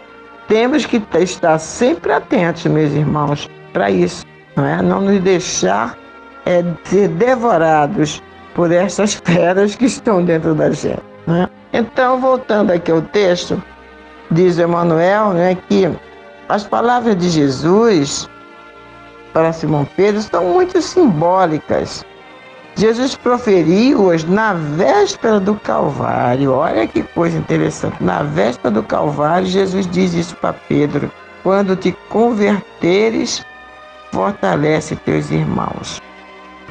temos 0.47 0.85
que 0.85 1.03
estar 1.15 1.59
sempre 1.59 2.13
atentos, 2.13 2.67
meus 2.67 2.93
irmãos, 2.93 3.49
para 3.73 3.91
isso, 3.91 4.27
não 4.55 4.67
é? 4.67 4.83
Não 4.83 5.01
nos 5.01 5.21
deixar 5.23 5.97
é, 6.45 6.63
ser 6.85 7.09
devorados 7.09 8.23
por 8.55 8.71
essas 8.71 9.15
feras 9.25 9.75
que 9.75 9.87
estão 9.87 10.23
dentro 10.23 10.55
da 10.55 10.71
gente. 10.71 11.01
Né? 11.27 11.49
Então, 11.73 12.21
voltando 12.21 12.71
aqui 12.73 12.93
ao 12.93 13.01
texto, 13.01 13.61
diz 14.31 14.59
Emmanuel, 14.59 15.31
né, 15.31 15.57
que 15.67 15.91
as 16.51 16.65
palavras 16.65 17.17
de 17.17 17.31
Jesus 17.31 18.29
para 19.33 19.51
Simão 19.51 19.87
Pedro 19.97 20.21
são 20.21 20.45
muito 20.45 20.81
simbólicas. 20.83 22.05
Jesus 22.77 23.17
proferiu-as 23.17 24.25
na 24.25 24.53
véspera 24.53 25.41
do 25.41 25.55
Calvário. 25.55 26.53
Olha 26.53 26.87
que 26.87 27.03
coisa 27.03 27.39
interessante. 27.39 28.03
Na 28.03 28.23
véspera 28.23 28.71
do 28.71 28.83
Calvário, 28.83 29.47
Jesus 29.47 29.87
diz 29.87 30.13
isso 30.15 30.37
para 30.37 30.53
Pedro: 30.53 31.11
Quando 31.43 31.75
te 31.75 31.93
converteres, 32.09 33.45
fortalece 34.13 34.95
teus 34.97 35.31
irmãos. 35.31 36.03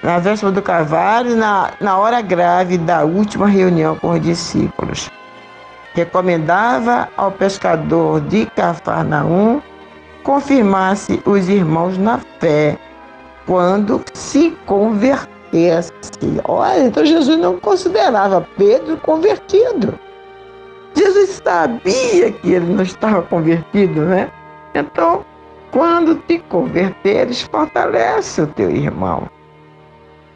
Na 0.04 0.20
véspera 0.20 0.52
do 0.52 0.62
Calvário, 0.62 1.36
na, 1.36 1.72
na 1.82 1.98
hora 1.98 2.22
grave 2.22 2.78
da 2.78 3.04
última 3.04 3.48
reunião 3.48 3.96
com 3.96 4.12
os 4.12 4.22
discípulos 4.22 5.10
recomendava 5.96 7.08
ao 7.15 7.32
pescador 7.32 8.20
de 8.22 8.46
Cafarnaum 8.48 9.62
confirmasse 10.24 11.22
os 11.26 11.48
irmãos 11.48 11.98
na 11.98 12.20
fé 12.39 12.78
quando 13.46 14.04
se 14.13 14.52
convertesse. 15.56 15.91
Olha, 16.44 16.84
então 16.84 17.06
Jesus 17.06 17.38
não 17.38 17.60
considerava 17.60 18.48
Pedro 18.58 18.98
convertido. 18.98 19.98
Jesus 20.96 21.41
sabia 21.44 22.32
que 22.32 22.52
ele 22.52 22.74
não 22.74 22.84
estava 22.84 23.22
convertido, 23.22 24.02
né? 24.02 24.30
Então, 24.74 25.26
quando 25.72 26.15
te 26.28 26.39
converteres, 26.39 27.41
fortalece 27.41 28.41
o 28.41 28.48
teu 28.48 28.70
irmão. 28.70 29.30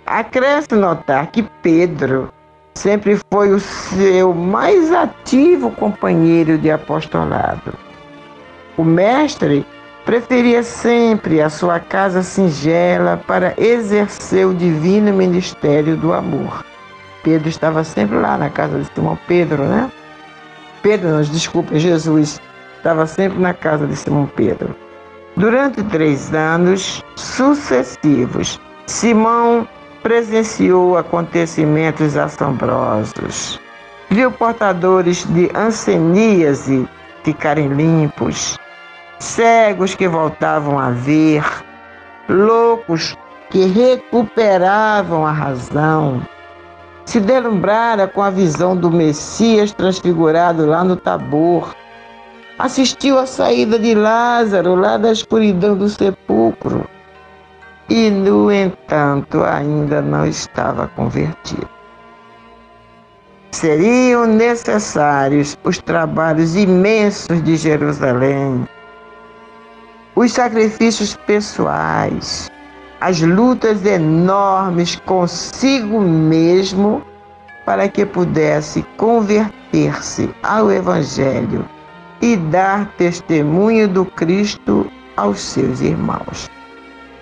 Acresce 0.05 0.73
notar 0.73 1.27
que 1.27 1.43
Pedro 1.61 2.29
sempre 2.75 3.19
foi 3.31 3.51
o 3.51 3.59
seu 3.59 4.33
mais 4.33 4.91
ativo 4.91 5.71
companheiro 5.71 6.57
de 6.57 6.71
apostolado. 6.71 7.73
O 8.77 8.83
mestre 8.83 9.65
preferia 10.09 10.63
sempre 10.63 11.39
a 11.39 11.51
sua 11.51 11.79
casa 11.79 12.23
singela 12.23 13.21
para 13.27 13.53
exercer 13.59 14.47
o 14.47 14.55
divino 14.55 15.13
ministério 15.13 15.95
do 15.95 16.11
amor. 16.11 16.65
Pedro 17.21 17.47
estava 17.47 17.83
sempre 17.83 18.17
lá 18.17 18.35
na 18.35 18.49
casa 18.49 18.79
de 18.79 18.85
Simão 18.91 19.19
Pedro, 19.27 19.65
né? 19.65 19.91
Pedro, 20.81 21.09
nos 21.09 21.29
desculpe, 21.29 21.77
Jesus 21.77 22.41
estava 22.75 23.05
sempre 23.05 23.37
na 23.37 23.53
casa 23.53 23.85
de 23.85 23.95
Simão 23.95 24.25
Pedro. 24.35 24.75
Durante 25.37 25.83
três 25.83 26.33
anos 26.33 27.03
sucessivos, 27.15 28.59
Simão 28.87 29.67
presenciou 30.01 30.97
acontecimentos 30.97 32.17
assombrosos. 32.17 33.59
Viu 34.09 34.31
portadores 34.31 35.23
de 35.35 35.51
anseníase 35.53 36.89
ficarem 37.23 37.67
limpos, 37.67 38.57
cegos 39.19 39.93
que 39.93 40.07
voltavam 40.07 40.79
a 40.79 40.91
ver, 40.91 41.43
loucos 42.27 43.17
que 43.49 43.65
recuperavam 43.65 45.25
a 45.25 45.31
razão. 45.31 46.21
Se 47.05 47.19
delumbrara 47.19 48.07
com 48.07 48.21
a 48.21 48.29
visão 48.29 48.75
do 48.75 48.89
Messias 48.89 49.71
transfigurado 49.73 50.65
lá 50.65 50.83
no 50.83 50.95
Tabor. 50.95 51.75
Assistiu 52.57 53.17
à 53.17 53.25
saída 53.25 53.79
de 53.79 53.95
Lázaro 53.95 54.75
lá 54.75 54.97
da 54.97 55.11
escuridão 55.11 55.75
do 55.75 55.89
sepulcro 55.89 56.87
e, 57.89 58.09
no 58.11 58.51
entanto, 58.51 59.43
ainda 59.43 60.01
não 60.01 60.25
estava 60.25 60.87
convertido. 60.89 61.67
Seriam 63.51 64.27
necessários 64.27 65.57
os 65.63 65.79
trabalhos 65.79 66.55
imensos 66.55 67.41
de 67.43 67.55
Jerusalém, 67.55 68.67
os 70.19 70.33
sacrifícios 70.33 71.15
pessoais, 71.25 72.51
as 72.99 73.21
lutas 73.21 73.85
enormes 73.85 74.97
consigo 75.05 76.01
mesmo 76.01 77.01
para 77.65 77.87
que 77.87 78.05
pudesse 78.05 78.83
converter-se 78.97 80.29
ao 80.43 80.69
Evangelho 80.69 81.65
e 82.21 82.35
dar 82.35 82.91
testemunho 82.97 83.87
do 83.87 84.03
Cristo 84.03 84.91
aos 85.15 85.39
seus 85.39 85.79
irmãos. 85.79 86.49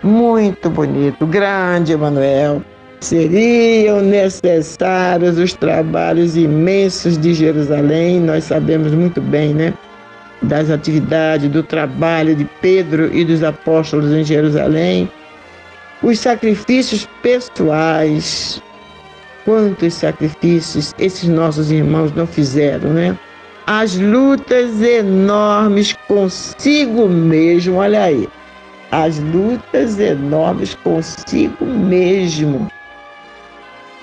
Muito 0.01 0.67
bonito, 0.67 1.27
grande 1.27 1.93
Emanuel. 1.93 2.63
Seriam 2.99 4.01
necessários 4.01 5.37
os 5.37 5.53
trabalhos 5.53 6.35
imensos 6.35 7.15
de 7.15 7.35
Jerusalém, 7.35 8.19
nós 8.19 8.45
sabemos 8.45 8.91
muito 8.91 9.21
bem, 9.21 9.53
né? 9.53 9.71
Das 10.41 10.69
atividades, 10.69 11.49
do 11.49 11.63
trabalho 11.63 12.35
de 12.35 12.45
Pedro 12.61 13.13
e 13.13 13.25
dos 13.25 13.43
apóstolos 13.43 14.11
em 14.11 14.23
Jerusalém, 14.23 15.09
os 16.03 16.19
sacrifícios 16.19 17.07
pessoais. 17.21 18.61
Quantos 19.43 19.93
sacrifícios 19.93 20.93
esses 20.99 21.27
nossos 21.29 21.71
irmãos 21.71 22.13
não 22.13 22.27
fizeram, 22.27 22.91
né? 22.91 23.17
As 23.65 23.97
lutas 23.97 24.81
enormes 24.81 25.93
consigo 26.07 27.07
mesmo, 27.09 27.77
olha 27.77 28.03
aí. 28.03 28.29
As 28.91 29.19
lutas 29.19 29.99
enormes 29.99 30.75
consigo 30.75 31.65
mesmo 31.65 32.69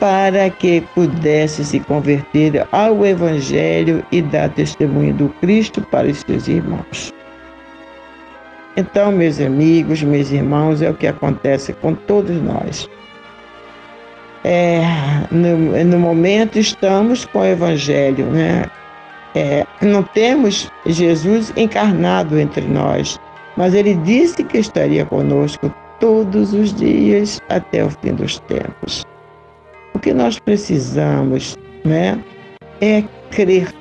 para 0.04 0.50
que 0.50 0.82
pudesse 0.94 1.64
se 1.64 1.80
converter 1.80 2.68
ao 2.72 3.06
Evangelho 3.06 4.04
e 4.12 4.20
dar 4.20 4.50
testemunho 4.50 5.14
do 5.14 5.30
Cristo 5.40 5.80
para 5.80 6.06
os 6.06 6.18
seus 6.18 6.46
irmãos. 6.46 7.10
Então, 8.76 9.10
meus 9.10 9.40
amigos, 9.40 10.02
meus 10.02 10.30
irmãos, 10.30 10.82
é 10.82 10.90
o 10.90 10.94
que 10.94 11.06
acontece 11.06 11.72
com 11.72 11.94
todos 11.94 12.36
nós. 12.42 12.86
É, 14.44 14.82
no, 15.30 15.56
no 15.86 15.98
momento 15.98 16.58
estamos 16.58 17.24
com 17.24 17.38
o 17.38 17.46
Evangelho, 17.46 18.26
né? 18.26 18.66
É, 19.34 19.66
não 19.80 20.02
temos 20.02 20.70
Jesus 20.84 21.50
encarnado 21.56 22.38
entre 22.38 22.66
nós, 22.66 23.18
mas 23.56 23.72
ele 23.72 23.94
disse 23.94 24.44
que 24.44 24.58
estaria 24.58 25.06
conosco 25.06 25.72
todos 25.98 26.52
os 26.52 26.74
dias 26.74 27.40
até 27.48 27.82
o 27.82 27.88
fim 27.88 28.12
dos 28.12 28.38
tempos. 28.40 29.02
Que 30.04 30.12
nós 30.12 30.38
precisamos, 30.38 31.56
né, 31.82 32.22
é 32.82 33.02
crer. 33.30 33.72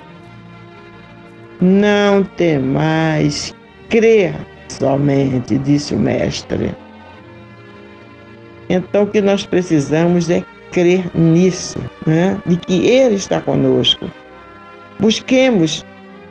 Não 1.59 2.23
tem 2.23 2.59
mais 2.59 3.53
crer 3.89 4.33
somente, 4.69 5.57
disse 5.57 5.93
o 5.93 5.99
mestre. 5.99 6.73
Então, 8.69 9.03
o 9.03 9.07
que 9.07 9.19
nós 9.19 9.45
precisamos 9.45 10.29
é 10.29 10.45
crer 10.71 11.05
nisso, 11.13 11.77
né? 12.07 12.41
de 12.45 12.55
que 12.55 12.87
Ele 12.87 13.15
está 13.15 13.41
conosco. 13.41 14.09
Busquemos 14.99 15.85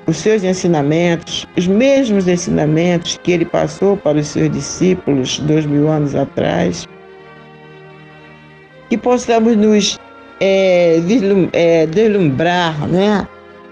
os 0.06 0.16
seus 0.16 0.42
ensinamentos, 0.42 1.46
os 1.54 1.66
mesmos 1.66 2.26
ensinamentos 2.26 3.20
que 3.22 3.32
Ele 3.32 3.44
passou 3.44 3.98
para 3.98 4.16
os 4.16 4.28
seus 4.28 4.50
discípulos 4.50 5.38
dois 5.40 5.66
mil 5.66 5.86
anos 5.88 6.14
atrás, 6.14 6.88
que 8.92 8.98
possamos 8.98 9.56
nos 9.56 9.98
é, 10.38 11.00
é, 11.54 11.86
deslumbrar 11.86 12.86
né? 12.86 13.26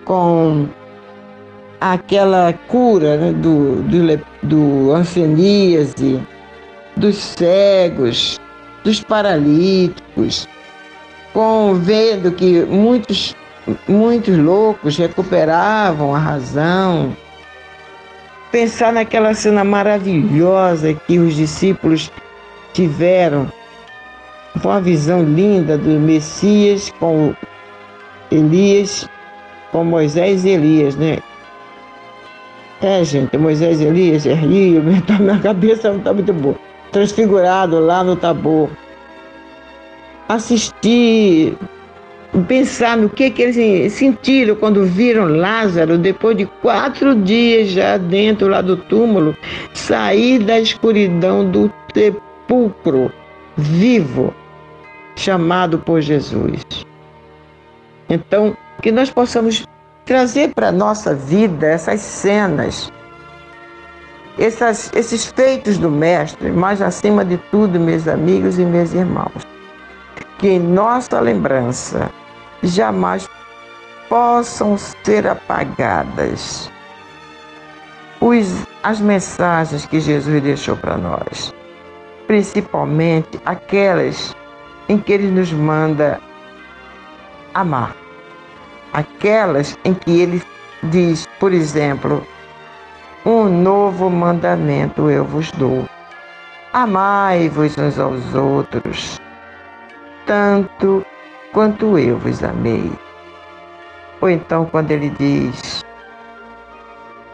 com 0.06 0.66
aquela 1.78 2.54
cura 2.68 3.18
né, 3.18 3.33
do, 3.35 3.83
do, 3.83 4.24
do 4.42 4.92
anseníase, 4.94 6.18
dos 6.96 7.16
cegos, 7.16 8.40
dos 8.83 9.02
paralíticos, 9.02 10.48
com 11.35 11.74
vendo 11.74 12.33
que 12.33 12.62
muitos, 12.62 13.37
muitos 13.87 14.38
loucos 14.38 14.96
recuperavam 14.96 16.14
a 16.14 16.18
razão. 16.18 17.14
Pensar 18.50 18.90
naquela 18.90 19.35
cena 19.35 19.64
maravilhosa 19.64 20.94
que 20.94 21.18
os 21.18 21.35
discípulos 21.35 22.11
tiveram, 22.72 23.52
com 24.62 24.70
a 24.70 24.80
visão 24.80 25.22
linda 25.22 25.78
do 25.78 25.90
Messias 26.00 26.92
com 26.98 27.34
Elias, 28.30 29.08
com 29.72 29.84
Moisés 29.84 30.44
e 30.44 30.50
Elias, 30.50 30.96
né? 30.96 31.18
É, 32.82 33.04
gente, 33.04 33.36
Moisés 33.36 33.80
e 33.80 33.84
Elias, 33.84 34.26
é 34.26 34.34
rio, 34.34 34.82
minha 34.82 35.38
cabeça 35.40 35.90
não 35.90 35.98
está 35.98 36.12
muito 36.12 36.32
boa. 36.32 36.56
Transfigurado 36.90 37.78
lá 37.78 38.02
no 38.02 38.16
Tabor. 38.16 38.70
Assistir, 40.28 41.56
pensar 42.48 42.96
no 42.96 43.08
que, 43.08 43.30
que 43.30 43.42
eles 43.42 43.92
sentiram 43.92 44.54
quando 44.54 44.84
viram 44.84 45.24
Lázaro, 45.24 45.98
depois 45.98 46.36
de 46.36 46.46
quatro 46.46 47.14
dias 47.14 47.68
já 47.68 47.96
dentro 47.96 48.48
lá 48.48 48.62
do 48.62 48.76
túmulo, 48.76 49.36
sair 49.74 50.38
da 50.38 50.58
escuridão 50.58 51.48
do 51.50 51.70
sepulcro, 51.92 53.12
vivo, 53.56 54.32
chamado 55.16 55.79
por 55.79 56.01
Jesus. 56.01 56.64
Então, 58.09 58.57
que 58.83 58.90
nós 58.90 59.11
possamos 59.11 59.64
trazer 60.05 60.53
para 60.55 60.68
a 60.68 60.73
nossa 60.73 61.14
vida 61.14 61.66
essas 61.66 62.01
cenas, 62.01 62.90
essas, 64.38 64.90
esses 64.94 65.27
feitos 65.27 65.79
do 65.79 65.90
Mestre, 65.90 66.51
mas 66.51 66.83
acima 66.83 67.25
de 67.25 67.37
tudo, 67.51 67.79
meus 67.79 68.09
amigos 68.09 68.59
e 68.59 68.64
meus 68.64 68.92
irmãos, 68.92 69.46
que 70.38 70.49
em 70.49 70.59
nossa 70.59 71.20
lembrança 71.20 72.11
jamais 72.62 73.29
possam 74.09 74.77
ser 74.77 75.27
apagadas 75.27 76.70
os, 78.20 78.66
as 78.83 79.01
mensagens 79.01 79.87
que 79.87 79.99
Jesus 79.99 80.42
deixou 80.42 80.77
para 80.77 80.96
nós, 80.96 81.55
principalmente 82.27 83.40
aquelas 83.44 84.37
em 84.90 84.98
que 84.98 85.12
Ele 85.12 85.29
nos 85.29 85.53
manda 85.53 86.20
amar 87.55 87.94
aquelas 88.92 89.79
em 89.85 89.94
que 89.94 90.20
ele 90.20 90.42
diz, 90.85 91.26
por 91.38 91.53
exemplo, 91.53 92.26
um 93.24 93.44
novo 93.44 94.11
mandamento 94.11 95.11
eu 95.11 95.24
vos 95.24 95.50
dou. 95.53 95.87
Amai-vos 96.72 97.76
uns 97.76 97.98
aos 97.98 98.35
outros, 98.35 99.20
tanto 100.24 101.05
quanto 101.53 101.98
eu 101.98 102.16
vos 102.18 102.42
amei. 102.44 102.90
Ou 104.20 104.31
então, 104.31 104.66
quando 104.66 104.90
ele 104.92 105.11
diz: 105.11 105.85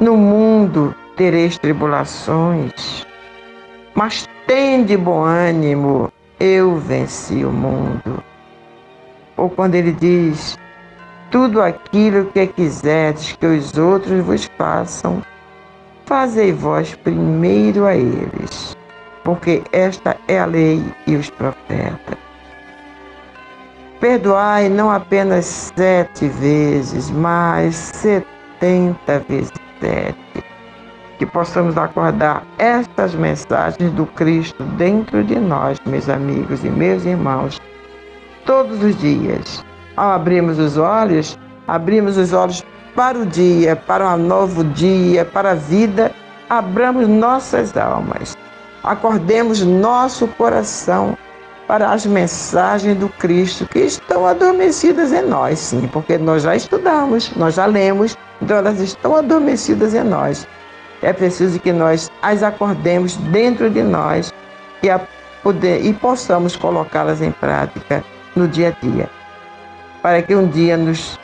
No 0.00 0.16
mundo 0.16 0.94
tereis 1.16 1.58
tribulações, 1.58 3.06
mas 3.94 4.26
tende 4.46 4.96
bom 4.96 5.22
ânimo, 5.22 6.10
eu 6.38 6.76
venci 6.76 7.44
o 7.44 7.50
mundo. 7.50 8.22
Ou 9.36 9.50
quando 9.50 9.74
ele 9.74 9.92
diz: 9.92 10.58
tudo 11.30 11.60
aquilo 11.60 12.26
que 12.26 12.46
quiserdes 12.46 13.32
que 13.32 13.46
os 13.46 13.76
outros 13.76 14.24
vos 14.24 14.44
façam, 14.56 15.22
fazei 16.04 16.52
vós 16.52 16.94
primeiro 16.94 17.84
a 17.84 17.94
eles, 17.94 18.76
porque 19.24 19.62
esta 19.72 20.16
é 20.28 20.38
a 20.38 20.46
lei 20.46 20.82
e 21.06 21.16
os 21.16 21.28
profetas. 21.30 22.18
Perdoai 24.00 24.68
não 24.68 24.90
apenas 24.90 25.46
sete 25.46 26.28
vezes, 26.28 27.10
mas 27.10 27.74
setenta 27.74 29.18
vezes 29.28 29.52
sete. 29.80 30.25
Que 31.18 31.26
possamos 31.26 31.78
acordar 31.78 32.42
estas 32.58 33.14
mensagens 33.14 33.90
do 33.92 34.06
Cristo 34.06 34.62
dentro 34.76 35.24
de 35.24 35.36
nós, 35.36 35.78
meus 35.86 36.08
amigos 36.08 36.64
e 36.64 36.68
meus 36.68 37.04
irmãos, 37.04 37.60
todos 38.44 38.82
os 38.82 38.96
dias 38.98 39.64
ao 39.96 40.10
abrirmos 40.10 40.58
os 40.58 40.76
olhos, 40.76 41.38
abrimos 41.66 42.16
os 42.16 42.32
olhos 42.32 42.62
para 42.94 43.18
o 43.18 43.26
dia, 43.26 43.74
para 43.74 44.14
um 44.14 44.18
novo 44.18 44.62
dia, 44.64 45.24
para 45.24 45.52
a 45.52 45.54
vida, 45.54 46.12
abramos 46.48 47.08
nossas 47.08 47.76
almas, 47.76 48.36
acordemos 48.82 49.62
nosso 49.64 50.26
coração 50.28 51.16
para 51.66 51.90
as 51.90 52.06
mensagens 52.06 52.96
do 52.96 53.08
Cristo 53.08 53.66
que 53.66 53.80
estão 53.80 54.26
adormecidas 54.26 55.12
em 55.12 55.22
nós, 55.22 55.58
sim, 55.58 55.88
porque 55.92 56.16
nós 56.16 56.44
já 56.44 56.54
estudamos, 56.54 57.34
nós 57.36 57.54
já 57.54 57.66
lemos, 57.66 58.16
então 58.40 58.58
elas 58.58 58.78
estão 58.80 59.16
adormecidas 59.16 59.94
em 59.94 60.04
nós. 60.04 60.46
É 61.02 61.12
preciso 61.12 61.60
que 61.60 61.72
nós 61.72 62.10
as 62.22 62.42
acordemos 62.42 63.16
dentro 63.16 63.70
de 63.70 63.82
nós 63.82 64.32
e, 64.82 64.88
poder, 65.42 65.84
e 65.84 65.92
possamos 65.92 66.56
colocá-las 66.56 67.20
em 67.20 67.30
prática 67.32 68.02
no 68.34 68.48
dia 68.48 68.68
a 68.68 68.84
dia 68.86 69.08
para 70.06 70.22
que 70.22 70.36
um 70.36 70.46
dia 70.46 70.76
nos 70.76 71.18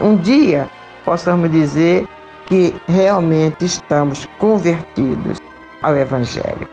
um 0.00 0.16
dia 0.16 0.70
possamos 1.04 1.50
dizer 1.50 2.06
que 2.46 2.72
realmente 2.86 3.64
estamos 3.64 4.24
convertidos 4.38 5.38
ao 5.82 5.96
Evangelho. 5.96 6.68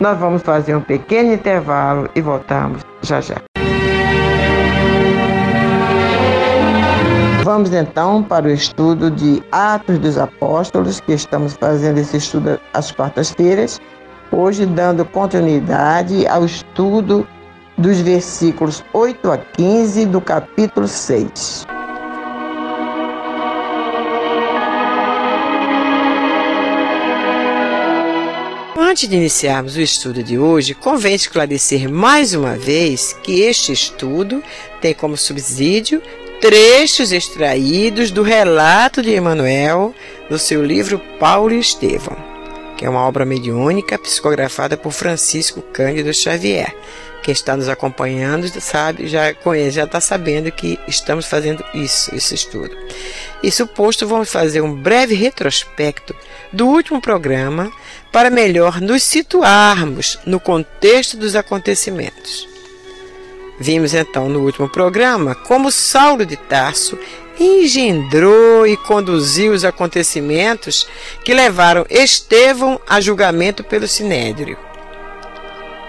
Nós 0.00 0.18
vamos 0.18 0.42
fazer 0.42 0.74
um 0.74 0.80
pequeno 0.80 1.32
intervalo 1.32 2.10
e 2.16 2.20
voltamos 2.20 2.82
já 3.02 3.20
já. 3.20 3.55
Vamos 7.46 7.72
então 7.72 8.24
para 8.24 8.48
o 8.48 8.50
estudo 8.50 9.08
de 9.08 9.40
Atos 9.52 10.00
dos 10.00 10.18
Apóstolos, 10.18 10.98
que 10.98 11.12
estamos 11.12 11.52
fazendo 11.52 11.98
esse 11.98 12.16
estudo 12.16 12.58
às 12.74 12.90
quartas-feiras, 12.90 13.80
hoje 14.32 14.66
dando 14.66 15.04
continuidade 15.04 16.26
ao 16.26 16.44
estudo 16.44 17.24
dos 17.78 18.00
versículos 18.00 18.82
8 18.92 19.30
a 19.30 19.38
15 19.38 20.06
do 20.06 20.20
capítulo 20.20 20.88
6. 20.88 21.64
Antes 28.76 29.08
de 29.08 29.14
iniciarmos 29.14 29.76
o 29.76 29.80
estudo 29.80 30.20
de 30.20 30.36
hoje, 30.36 30.74
convém 30.74 31.14
esclarecer 31.14 31.88
mais 31.88 32.34
uma 32.34 32.56
vez 32.56 33.12
que 33.12 33.42
este 33.42 33.70
estudo 33.70 34.42
tem 34.80 34.92
como 34.92 35.16
subsídio 35.16 36.02
trechos 36.40 37.12
extraídos 37.12 38.10
do 38.10 38.22
relato 38.22 39.02
de 39.02 39.14
Emmanuel 39.14 39.94
no 40.28 40.38
seu 40.38 40.64
livro 40.64 40.98
Paulo 41.18 41.52
e 41.52 41.58
Estevão, 41.58 42.16
que 42.76 42.84
é 42.84 42.90
uma 42.90 43.06
obra 43.06 43.24
mediúnica 43.24 43.98
psicografada 43.98 44.76
por 44.76 44.92
Francisco 44.92 45.62
Cândido 45.62 46.12
Xavier. 46.12 46.74
Quem 47.22 47.32
está 47.32 47.56
nos 47.56 47.68
acompanhando 47.68 48.48
sabe, 48.60 49.08
já 49.08 49.34
conhece, 49.34 49.72
já 49.72 49.84
está 49.84 50.00
sabendo 50.00 50.52
que 50.52 50.78
estamos 50.86 51.26
fazendo 51.26 51.64
isso, 51.74 52.14
esse 52.14 52.34
estudo. 52.34 52.76
Isso 53.42 53.66
posto, 53.66 54.06
vamos 54.06 54.30
fazer 54.30 54.60
um 54.60 54.72
breve 54.72 55.14
retrospecto 55.14 56.14
do 56.52 56.68
último 56.68 57.00
programa 57.00 57.72
para 58.12 58.30
melhor 58.30 58.80
nos 58.80 59.02
situarmos 59.02 60.18
no 60.24 60.38
contexto 60.38 61.16
dos 61.16 61.34
acontecimentos. 61.34 62.55
Vimos 63.58 63.94
então 63.94 64.28
no 64.28 64.40
último 64.40 64.68
programa 64.68 65.34
como 65.34 65.70
Saulo 65.70 66.26
de 66.26 66.36
Tarso 66.36 66.98
engendrou 67.38 68.66
e 68.66 68.76
conduziu 68.76 69.52
os 69.52 69.64
acontecimentos 69.64 70.86
que 71.24 71.34
levaram 71.34 71.86
Estevão 71.88 72.80
a 72.86 73.00
julgamento 73.00 73.64
pelo 73.64 73.88
Sinédrio. 73.88 74.58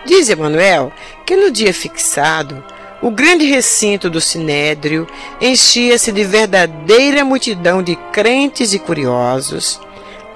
Diz 0.06 0.30
Emanuel 0.30 0.91
que 1.25 1.36
no 1.36 1.51
dia 1.51 1.73
fixado, 1.73 2.63
o 3.01 3.12
grande 3.12 3.45
recinto 3.45 4.10
do 4.10 4.19
Sinédrio 4.19 5.06
enchia-se 5.39 6.12
de 6.12 6.23
verdadeira 6.23 7.23
multidão 7.23 7.84
de 7.84 7.95
crentes 8.12 8.73
e 8.73 8.80
curiosos, 8.80 9.80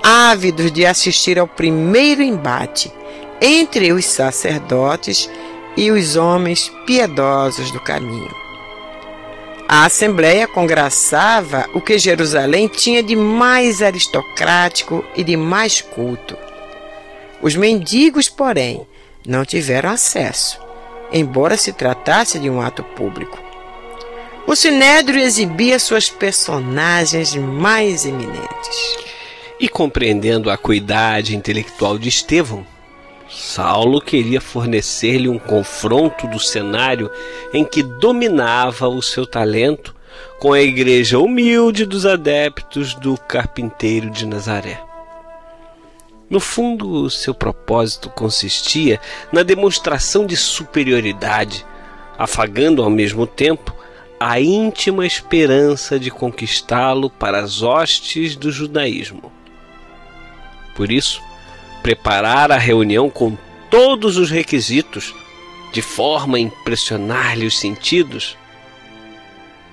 ávidos 0.04 0.72
de 0.72 0.86
assistir 0.86 1.40
ao 1.40 1.48
primeiro 1.48 2.22
embate 2.22 2.92
entre 3.42 3.92
os 3.92 4.06
sacerdotes 4.06 5.30
e 5.76 5.92
os 5.92 6.16
homens 6.16 6.72
piedosos 6.86 7.72
do 7.72 7.80
caminho. 7.80 8.34
A 9.68 9.86
Assembleia 9.86 10.48
congraçava 10.48 11.66
o 11.74 11.80
que 11.80 11.98
Jerusalém 11.98 12.68
tinha 12.68 13.02
de 13.02 13.16
mais 13.16 13.82
aristocrático 13.82 15.04
e 15.16 15.24
de 15.24 15.38
mais 15.38 15.80
culto. 15.80 16.38
Os 17.42 17.56
mendigos, 17.56 18.28
porém, 18.28 18.86
não 19.26 19.46
tiveram 19.46 19.90
acesso, 19.90 20.60
embora 21.14 21.56
se 21.56 21.72
tratasse 21.72 22.38
de 22.38 22.50
um 22.50 22.60
ato 22.60 22.84
público. 22.84 23.40
O 24.46 24.56
Sinédrio 24.56 25.22
exibia 25.22 25.80
suas 25.80 26.10
personagens 26.10 27.34
mais 27.36 28.06
eminentes. 28.06 28.98
E 29.60 29.70
compreendendo 29.70 30.50
a 30.50 30.56
acuidade 30.56 31.36
intelectual 31.36 31.98
de 31.98 32.10
Estevão, 32.10 32.66
Saulo 33.32 34.02
queria 34.02 34.42
fornecer-lhe 34.42 35.30
um 35.30 35.40
confronto 35.40 36.28
do 36.28 36.38
cenário 36.38 37.10
em 37.54 37.64
que 37.64 37.82
dominava 37.82 38.90
o 38.90 39.02
seu 39.02 39.26
talento 39.26 39.96
com 40.38 40.52
a 40.52 40.62
igreja 40.62 41.18
humilde 41.18 41.86
dos 41.86 42.06
adeptos 42.06 42.94
do 42.94 43.18
carpinteiro 43.18 44.10
de 44.10 44.26
Nazaré. 44.26 44.84
No 46.30 46.40
fundo, 46.40 47.10
seu 47.10 47.34
propósito 47.34 48.10
consistia 48.10 49.00
na 49.32 49.44
demonstração 49.44 50.26
de 50.26 50.36
superioridade, 50.36 51.66
afagando 52.18 52.84
ao 52.84 52.90
mesmo 52.90 53.26
tempo 53.26 53.74
a 54.20 54.40
íntima 54.40 55.06
esperança 55.06 55.98
de 55.98 56.12
conquistá-lo 56.12 57.10
para 57.10 57.40
as 57.40 57.62
hostes 57.62 58.36
do 58.36 58.52
judaísmo. 58.52 59.32
Por 60.76 60.92
isso, 60.92 61.22
preparar 61.82 62.52
a 62.52 62.58
reunião 62.58 63.10
com 63.10 63.38
todos 63.70 64.18
os 64.18 64.30
requisitos, 64.30 65.16
de 65.72 65.82
forma 65.82 66.38
a 66.38 66.40
impressionar-lhe 66.42 67.46
os 67.46 67.58
sentidos. 67.58 68.38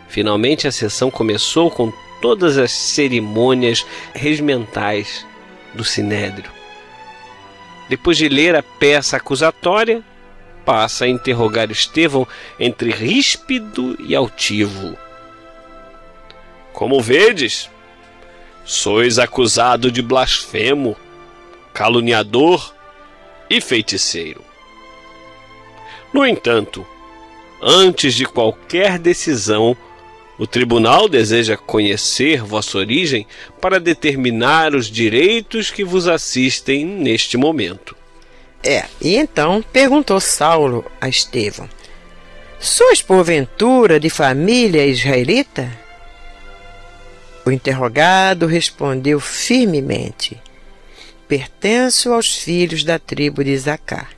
Finalmente 0.09 0.66
a 0.66 0.73
sessão 0.73 1.11
começou 1.11 1.71
com 1.71 1.92
todas 2.21 2.57
as 2.57 2.73
cerimônias 2.73 3.85
regimentais 4.14 5.27
do 5.75 5.85
Sinédrio. 5.85 6.51
Depois 7.88 8.16
de 8.16 8.29
ler 8.29 8.55
a 8.55 8.62
peça 8.62 9.16
acusatória, 9.16 10.03
passa 10.64 11.07
a 11.07 11.09
interrogar 11.09 11.71
Estevão 11.71 12.27
entre 12.61 12.90
ríspido 12.90 13.97
e 13.99 14.14
altivo. 14.14 14.97
Como 16.73 17.01
vedes, 17.01 17.71
sois 18.64 19.18
acusado 19.18 19.90
de 19.90 20.03
blasfemo 20.03 20.97
caluniador 21.79 22.75
e 23.49 23.61
feiticeiro. 23.61 24.43
No 26.12 26.27
entanto, 26.27 26.85
antes 27.62 28.14
de 28.14 28.25
qualquer 28.25 28.99
decisão, 28.99 29.77
o 30.37 30.45
tribunal 30.45 31.09
deseja 31.09 31.57
conhecer 31.57 32.43
vossa 32.43 32.79
origem 32.79 33.29
para 33.61 33.79
determinar 33.79 34.75
os 34.75 34.91
direitos 34.91 35.71
que 35.71 35.85
vos 35.85 36.09
assistem 36.09 36.85
neste 36.85 37.37
momento. 37.37 37.97
É, 38.61 38.87
e 39.01 39.14
então 39.14 39.62
perguntou 39.73 40.19
Saulo 40.19 40.85
a 41.01 41.09
Estevão: 41.09 41.71
Sois 42.59 43.01
porventura 43.01 44.01
de 44.01 44.11
família 44.11 44.85
israelita? 44.85 45.71
O 47.47 47.53
interrogado 47.53 48.47
respondeu 48.47 49.21
firmemente: 49.21 50.43
pertenço 51.29 52.12
aos 52.12 52.35
filhos 52.35 52.83
da 52.83 52.99
tribo 52.99 53.45
de 53.45 53.57
Zacá. 53.57 54.09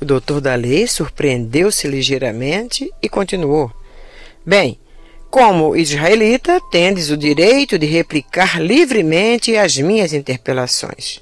O 0.00 0.04
doutor 0.04 0.40
da 0.40 0.54
lei 0.54 0.86
surpreendeu-se 0.86 1.88
ligeiramente 1.88 2.90
e 3.02 3.08
continuou: 3.08 3.72
Bem, 4.44 4.78
como 5.30 5.76
israelita, 5.76 6.60
tendes 6.70 7.10
o 7.10 7.16
direito 7.16 7.78
de 7.78 7.86
replicar 7.86 8.60
livremente 8.60 9.56
as 9.56 9.76
minhas 9.76 10.12
interpelações. 10.12 11.20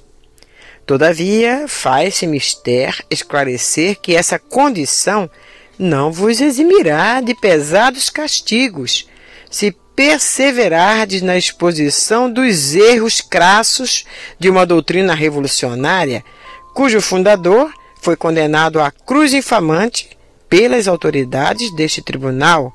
Todavia, 0.86 1.66
faz-se 1.68 2.26
mister 2.26 3.04
esclarecer 3.10 4.00
que 4.00 4.16
essa 4.16 4.38
condição 4.38 5.30
não 5.78 6.10
vos 6.10 6.40
eximirá 6.40 7.20
de 7.20 7.34
pesados 7.34 8.08
castigos, 8.08 9.06
se 9.50 9.76
perseverardes 9.98 11.22
na 11.22 11.36
exposição 11.36 12.32
dos 12.32 12.76
erros 12.76 13.20
crassos 13.20 14.04
de 14.38 14.48
uma 14.48 14.64
doutrina 14.64 15.12
revolucionária, 15.12 16.24
cujo 16.72 17.00
fundador 17.00 17.68
foi 18.00 18.14
condenado 18.14 18.80
à 18.80 18.92
cruz 18.92 19.34
infamante 19.34 20.16
pelas 20.48 20.86
autoridades 20.86 21.74
deste 21.74 22.00
tribunal, 22.00 22.72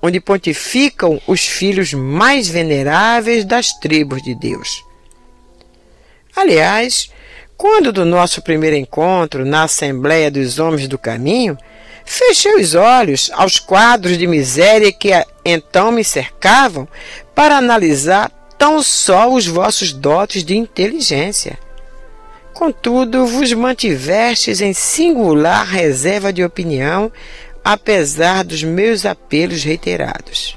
onde 0.00 0.20
pontificam 0.20 1.20
os 1.26 1.44
filhos 1.46 1.92
mais 1.92 2.48
veneráveis 2.48 3.44
das 3.44 3.74
tribos 3.74 4.22
de 4.22 4.34
Deus. 4.34 4.82
Aliás, 6.34 7.10
quando 7.58 7.92
do 7.92 8.06
nosso 8.06 8.40
primeiro 8.40 8.74
encontro 8.74 9.44
na 9.44 9.64
Assembleia 9.64 10.30
dos 10.30 10.58
Homens 10.58 10.88
do 10.88 10.96
Caminho, 10.96 11.58
Fechei 12.10 12.54
os 12.54 12.74
olhos 12.74 13.30
aos 13.34 13.58
quadros 13.58 14.16
de 14.16 14.26
miséria 14.26 14.90
que 14.90 15.10
então 15.44 15.92
me 15.92 16.02
cercavam 16.02 16.88
para 17.34 17.58
analisar 17.58 18.30
tão 18.56 18.82
só 18.82 19.30
os 19.30 19.46
vossos 19.46 19.92
dotes 19.92 20.42
de 20.42 20.56
inteligência. 20.56 21.58
Contudo, 22.54 23.26
vos 23.26 23.52
mantivestes 23.52 24.62
em 24.62 24.72
singular 24.72 25.66
reserva 25.66 26.32
de 26.32 26.42
opinião, 26.42 27.12
apesar 27.62 28.42
dos 28.42 28.62
meus 28.62 29.04
apelos 29.04 29.62
reiterados. 29.62 30.56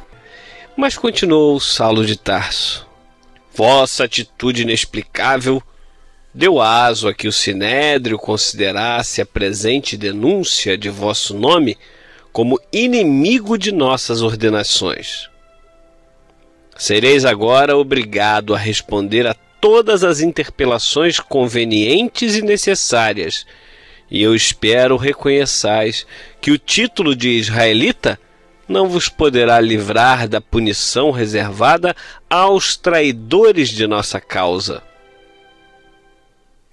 Mas 0.77 0.97
continuou 0.97 1.59
Saulo 1.59 2.05
de 2.05 2.15
Tarso. 2.15 2.87
Vossa 3.53 4.05
atitude 4.05 4.61
inexplicável 4.61 5.61
deu 6.33 6.61
aso 6.61 7.07
a 7.07 7.13
que 7.13 7.27
o 7.27 7.31
Sinédrio 7.31 8.17
considerasse 8.17 9.21
a 9.21 9.25
presente 9.25 9.97
denúncia 9.97 10.77
de 10.77 10.89
vosso 10.89 11.33
nome 11.37 11.77
como 12.31 12.59
inimigo 12.71 13.57
de 13.57 13.71
nossas 13.71 14.21
ordenações. 14.21 15.29
Sereis 16.77 17.25
agora 17.25 17.77
obrigado 17.77 18.55
a 18.55 18.57
responder 18.57 19.27
a 19.27 19.35
todas 19.59 20.03
as 20.03 20.21
interpelações 20.21 21.19
convenientes 21.19 22.35
e 22.35 22.41
necessárias, 22.41 23.45
e 24.09 24.23
eu 24.23 24.33
espero 24.33 24.97
reconheçais 24.97 26.07
que 26.41 26.51
o 26.51 26.57
título 26.57 27.15
de 27.15 27.29
israelita 27.29 28.19
não 28.67 28.87
vos 28.87 29.09
poderá 29.09 29.59
livrar 29.59 30.27
da 30.27 30.41
punição 30.41 31.11
reservada 31.11 31.95
aos 32.29 32.75
traidores 32.75 33.69
de 33.69 33.85
nossa 33.85 34.19
causa. 34.19 34.81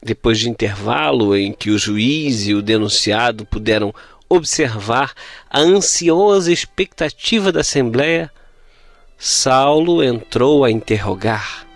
Depois 0.02 0.38
de 0.38 0.48
intervalo 0.48 1.37
em 1.37 1.52
que 1.52 1.70
o 1.70 1.78
juiz 1.78 2.46
e 2.46 2.54
o 2.54 2.62
denunciado 2.62 3.44
puderam 3.44 3.92
observar 4.28 5.12
a 5.50 5.61
ansiosa 5.61 6.52
expectativa 6.52 7.50
da 7.50 7.61
Assembleia, 7.61 8.30
Saulo 9.16 10.02
entrou 10.02 10.64
a 10.64 10.70
interrogar. 10.70 11.66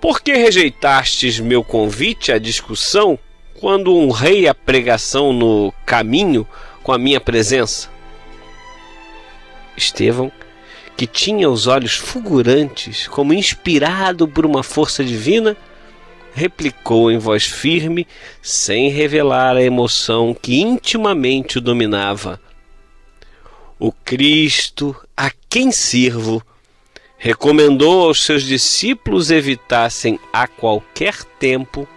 Por 0.00 0.20
que 0.20 0.34
rejeitastes 0.34 1.40
meu 1.40 1.64
convite 1.64 2.30
à 2.30 2.38
discussão 2.38 3.18
quando 3.58 3.96
honrei 3.96 4.46
a 4.46 4.54
pregação 4.54 5.32
no 5.32 5.72
caminho 5.86 6.46
com 6.82 6.92
a 6.92 6.98
minha 6.98 7.18
presença? 7.18 7.88
Estevão, 9.76 10.30
que 10.96 11.06
tinha 11.06 11.50
os 11.50 11.66
olhos 11.66 11.96
fulgurantes, 11.96 13.08
como 13.08 13.32
inspirado 13.32 14.28
por 14.28 14.46
uma 14.46 14.62
força 14.62 15.02
divina, 15.02 15.56
replicou 16.34 17.10
em 17.10 17.16
voz 17.16 17.44
firme, 17.44 18.06
sem 18.42 18.90
revelar 18.90 19.56
a 19.56 19.62
emoção 19.62 20.34
que 20.34 20.60
intimamente 20.60 21.58
o 21.58 21.60
dominava. 21.60 22.40
O 23.78 23.92
Cristo, 23.92 24.96
a 25.16 25.30
quem 25.48 25.70
sirvo, 25.70 26.42
recomendou 27.16 28.06
aos 28.06 28.24
seus 28.24 28.42
discípulos 28.42 29.30
evitassem 29.30 30.18
a 30.32 30.48
qualquer 30.48 31.22
tempo 31.38 31.88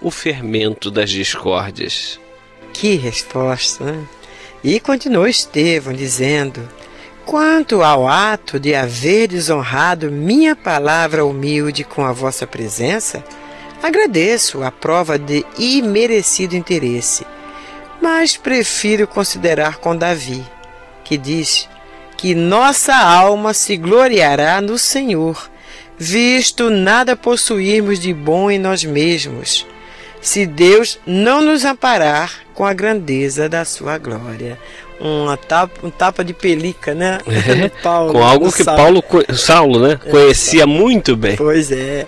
o 0.00 0.10
fermento 0.10 0.90
das 0.90 1.10
discórdias. 1.10 2.18
Que 2.72 2.94
resposta! 2.94 3.84
Né? 3.84 4.06
E 4.62 4.78
continuou 4.78 5.26
Estevão, 5.26 5.92
dizendo: 5.92 6.66
Quanto 7.26 7.82
ao 7.82 8.08
ato 8.08 8.58
de 8.60 8.74
haver 8.74 9.28
desonrado 9.28 10.10
minha 10.10 10.54
palavra 10.54 11.24
humilde 11.24 11.84
com 11.84 12.04
a 12.04 12.12
vossa 12.12 12.46
presença, 12.46 13.24
agradeço 13.82 14.62
a 14.62 14.70
prova 14.70 15.18
de 15.18 15.44
imerecido 15.58 16.56
interesse, 16.56 17.26
mas 18.00 18.36
prefiro 18.36 19.06
considerar 19.06 19.76
com 19.76 19.96
Davi, 19.96 20.44
que 21.04 21.16
diz 21.16 21.68
que 22.16 22.34
nossa 22.34 22.94
alma 22.94 23.54
se 23.54 23.76
gloriará 23.76 24.60
no 24.60 24.78
Senhor, 24.78 25.50
visto 25.98 26.70
nada 26.70 27.16
possuirmos 27.16 27.98
de 27.98 28.12
bom 28.12 28.50
em 28.50 28.58
nós 28.58 28.84
mesmos, 28.84 29.66
se 30.20 30.46
Deus 30.46 30.98
não 31.06 31.40
nos 31.40 31.64
amparar 31.64 32.40
com 32.54 32.64
a 32.64 32.74
grandeza 32.74 33.48
da 33.48 33.64
sua 33.64 33.96
glória 33.96 34.58
uma 35.00 35.36
tapa, 35.36 35.86
um 35.86 35.90
tapa 35.90 36.22
de 36.22 36.34
pelica, 36.34 36.94
né? 36.94 37.18
É, 37.26 37.68
Paulo, 37.82 38.12
com 38.12 38.22
algo 38.22 38.52
que 38.52 38.62
Saulo, 38.62 39.02
Saulo 39.34 39.80
né? 39.80 39.98
É, 40.04 40.10
conhecia 40.10 40.66
muito 40.66 41.16
bem. 41.16 41.36
Pois 41.36 41.72
é. 41.72 42.06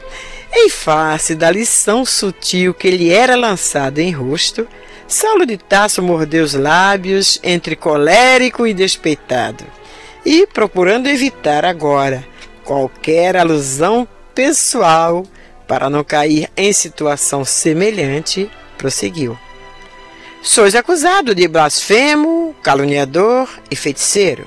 Em 0.54 0.68
face 0.68 1.34
da 1.34 1.50
lição 1.50 2.04
sutil 2.04 2.74
que 2.74 2.90
lhe 2.90 3.10
era 3.10 3.34
lançada 3.34 4.02
em 4.02 4.10
rosto, 4.10 4.68
Saulo 5.08 5.46
de 5.46 5.56
Tasso 5.56 6.02
mordeu 6.02 6.44
os 6.44 6.52
lábios 6.52 7.40
entre 7.42 7.74
colérico 7.74 8.66
e 8.66 8.74
despeitado, 8.74 9.64
e, 10.24 10.46
procurando 10.46 11.08
evitar 11.08 11.64
agora 11.64 12.24
qualquer 12.64 13.36
alusão 13.36 14.06
pessoal 14.34 15.24
para 15.66 15.88
não 15.88 16.04
cair 16.04 16.50
em 16.56 16.72
situação 16.72 17.44
semelhante, 17.44 18.50
prosseguiu. 18.76 19.38
Sois 20.42 20.74
acusado 20.74 21.34
de 21.34 21.48
blasfemo, 21.48 22.54
caluniador 22.62 23.48
e 23.70 23.76
feiticeiro. 23.76 24.46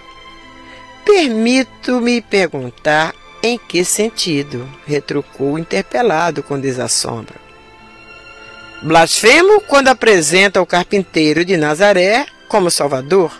Permito-me 1.03 2.21
perguntar 2.21 3.13
em 3.45 3.59
que 3.59 3.85
sentido, 3.85 4.67
retrucou 4.87 5.53
o 5.53 5.59
interpelado 5.59 6.41
com 6.41 6.59
desassombro. 6.59 7.35
Blasfemo 8.81 9.61
quando 9.61 9.89
apresenta 9.89 10.59
o 10.59 10.65
carpinteiro 10.65 11.45
de 11.45 11.55
Nazaré 11.55 12.25
como 12.47 12.71
Salvador. 12.71 13.31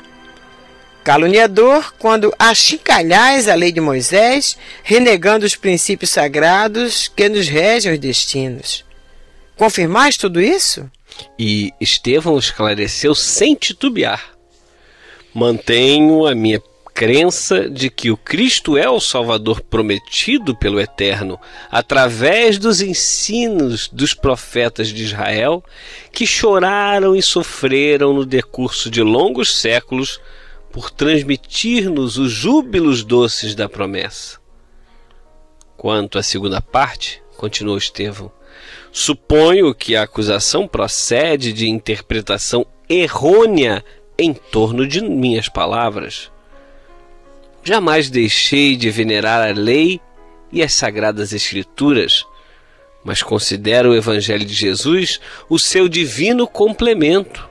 Caluniador 1.03 1.91
quando 1.97 2.33
achincalhais 2.37 3.47
a 3.47 3.55
lei 3.55 3.71
de 3.71 3.81
Moisés, 3.81 4.55
renegando 4.83 5.45
os 5.45 5.55
princípios 5.55 6.11
sagrados 6.11 7.07
que 7.07 7.27
nos 7.27 7.47
regem 7.47 7.93
os 7.93 7.99
destinos. 7.99 8.85
Confirmais 9.55 10.17
tudo 10.17 10.39
isso? 10.39 10.89
E 11.37 11.71
Estevão 11.81 12.37
esclareceu 12.37 13.15
sem 13.15 13.55
titubear. 13.55 14.35
Mantenho 15.33 16.27
a 16.27 16.35
minha 16.35 16.61
crença 16.95 17.69
de 17.69 17.89
que 17.89 18.09
o 18.09 18.15
Cristo 18.15 18.77
é 18.77 18.89
o 18.89 19.01
Salvador 19.01 19.59
prometido 19.59 20.55
pelo 20.55 20.79
Eterno 20.79 21.37
através 21.69 22.57
dos 22.57 22.79
ensinos 22.79 23.89
dos 23.89 24.13
profetas 24.13 24.87
de 24.87 25.03
Israel 25.03 25.61
que 26.09 26.25
choraram 26.25 27.13
e 27.13 27.21
sofreram 27.21 28.13
no 28.13 28.25
decurso 28.25 28.89
de 28.89 29.03
longos 29.03 29.53
séculos 29.59 30.21
por 30.71 30.89
transmitir-nos 30.89 32.17
os 32.17 32.31
júbilos 32.31 33.03
doces 33.03 33.53
da 33.53 33.67
promessa. 33.67 34.39
Quanto 35.75 36.17
à 36.17 36.23
segunda 36.23 36.61
parte, 36.61 37.21
continuou 37.35 37.77
Estevão, 37.77 38.31
Suponho 38.89 39.75
que 39.75 39.97
a 39.97 40.03
acusação 40.03 40.65
procede 40.65 41.51
de 41.51 41.67
interpretação 41.67 42.65
errônea 42.87 43.83
em 44.17 44.33
torno 44.33 44.87
de 44.87 45.01
minhas 45.01 45.49
palavras. 45.49 46.31
Jamais 47.67 48.11
deixei 48.11 48.75
de 48.75 48.91
venerar 48.91 49.41
a 49.41 49.51
lei 49.51 49.99
e 50.51 50.61
as 50.61 50.71
sagradas 50.71 51.33
escrituras, 51.33 52.23
mas 53.03 53.23
considero 53.23 53.89
o 53.89 53.95
Evangelho 53.95 54.45
de 54.45 54.53
Jesus 54.53 55.19
o 55.49 55.57
seu 55.57 55.89
divino 55.89 56.47
complemento. 56.47 57.49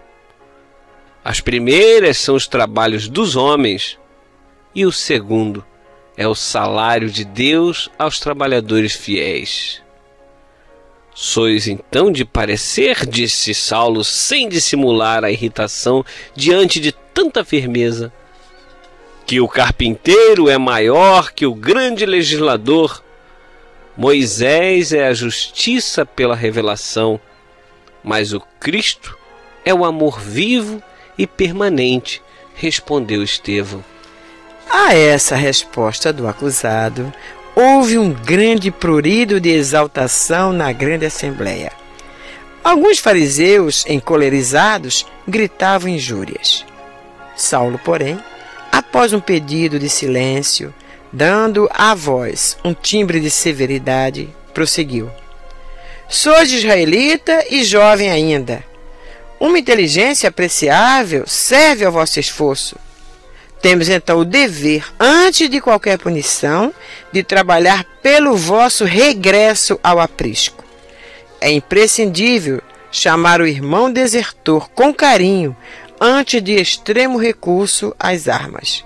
As 1.25 1.41
primeiras 1.41 2.17
são 2.17 2.37
os 2.37 2.47
trabalhos 2.47 3.09
dos 3.09 3.35
homens, 3.35 3.99
e 4.73 4.87
o 4.87 4.93
segundo 4.93 5.67
é 6.17 6.29
o 6.29 6.35
salário 6.35 7.11
de 7.11 7.25
Deus 7.25 7.91
aos 7.99 8.21
trabalhadores 8.21 8.95
fiéis. 8.95 9.83
Sois 11.13 11.67
então 11.67 12.13
de 12.13 12.25
parecer, 12.25 13.05
disse 13.05 13.53
Saulo, 13.53 14.05
sem 14.05 14.49
dissimular 14.49 15.25
a 15.25 15.33
irritação 15.33 16.05
diante 16.37 16.79
de 16.79 16.93
tanta 16.93 17.45
firmeza, 17.45 18.13
que 19.27 19.41
o 19.41 19.49
carpinteiro 19.49 20.49
é 20.49 20.59
maior 20.59 21.33
que 21.33 21.47
o 21.47 21.55
grande 21.55 22.05
legislador. 22.05 23.03
Moisés 23.97 24.93
é 24.93 25.07
a 25.07 25.15
justiça 25.15 26.05
pela 26.05 26.35
revelação, 26.35 27.19
mas 28.03 28.33
o 28.33 28.41
Cristo 28.61 29.17
é 29.65 29.73
o 29.73 29.85
amor 29.85 30.21
vivo 30.21 30.83
e 31.17 31.27
permanente, 31.27 32.23
respondeu 32.55 33.23
Estevão. 33.23 33.85
A 34.69 34.95
essa 34.95 35.37
resposta 35.37 36.13
do 36.13 36.27
acusado, 36.27 37.13
houve 37.55 37.99
um 37.99 38.13
grande 38.13 38.71
prurido 38.71 39.41
de 39.41 39.51
exaltação 39.51 40.53
na 40.53 40.73
grande 40.73 41.07
assembleia. 41.07 41.73
Alguns 42.63 42.99
fariseus, 42.99 43.85
encolerizados, 43.87 45.07
gritavam 45.29 45.89
injúrias. 45.89 46.65
Saulo, 47.37 47.79
porém, 47.85 48.19
após 48.75 49.13
um 49.13 49.21
pedido 49.21 49.79
de 49.79 49.89
silêncio, 49.89 50.75
dando 51.13 51.69
à 51.73 51.95
voz 51.95 52.59
um 52.65 52.75
timbre 52.75 53.21
de 53.21 53.31
severidade, 53.31 54.29
prosseguiu: 54.53 55.09
Sois 56.09 56.53
israelita 56.53 57.45
e 57.49 57.63
jovem 57.63 58.11
ainda. 58.11 58.65
Uma 59.39 59.61
inteligência 59.61 60.29
apreciável 60.29 61.23
serve 61.25 61.85
ao 61.85 61.93
vosso 61.93 62.19
esforço. 62.19 62.77
Temos 63.63 63.89
então 63.89 64.19
o 64.19 64.25
dever, 64.25 64.85
antes 64.99 65.49
de 65.49 65.61
qualquer 65.61 65.97
punição, 65.97 66.75
de 67.13 67.23
trabalhar 67.23 67.85
pelo 68.03 68.37
vosso 68.37 68.85
regresso 68.85 69.79
ao 69.85 70.01
aprisco. 70.01 70.65
É 71.41 71.51
imprescindível 71.51 72.61
chamar 72.91 73.41
o 73.41 73.47
irmão 73.47 73.93
desertor 73.93 74.69
com 74.71 74.93
carinho 74.93 75.57
antes 76.07 76.43
de 76.43 76.53
extremo 76.53 77.17
recurso 77.17 77.97
às 77.99 78.29
armas. 78.29 78.85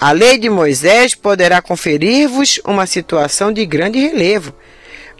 A 0.00 0.10
lei 0.10 0.36
de 0.36 0.50
Moisés 0.50 1.14
poderá 1.14 1.62
conferir-vos 1.62 2.60
uma 2.64 2.84
situação 2.84 3.52
de 3.52 3.64
grande 3.64 4.00
relevo, 4.00 4.52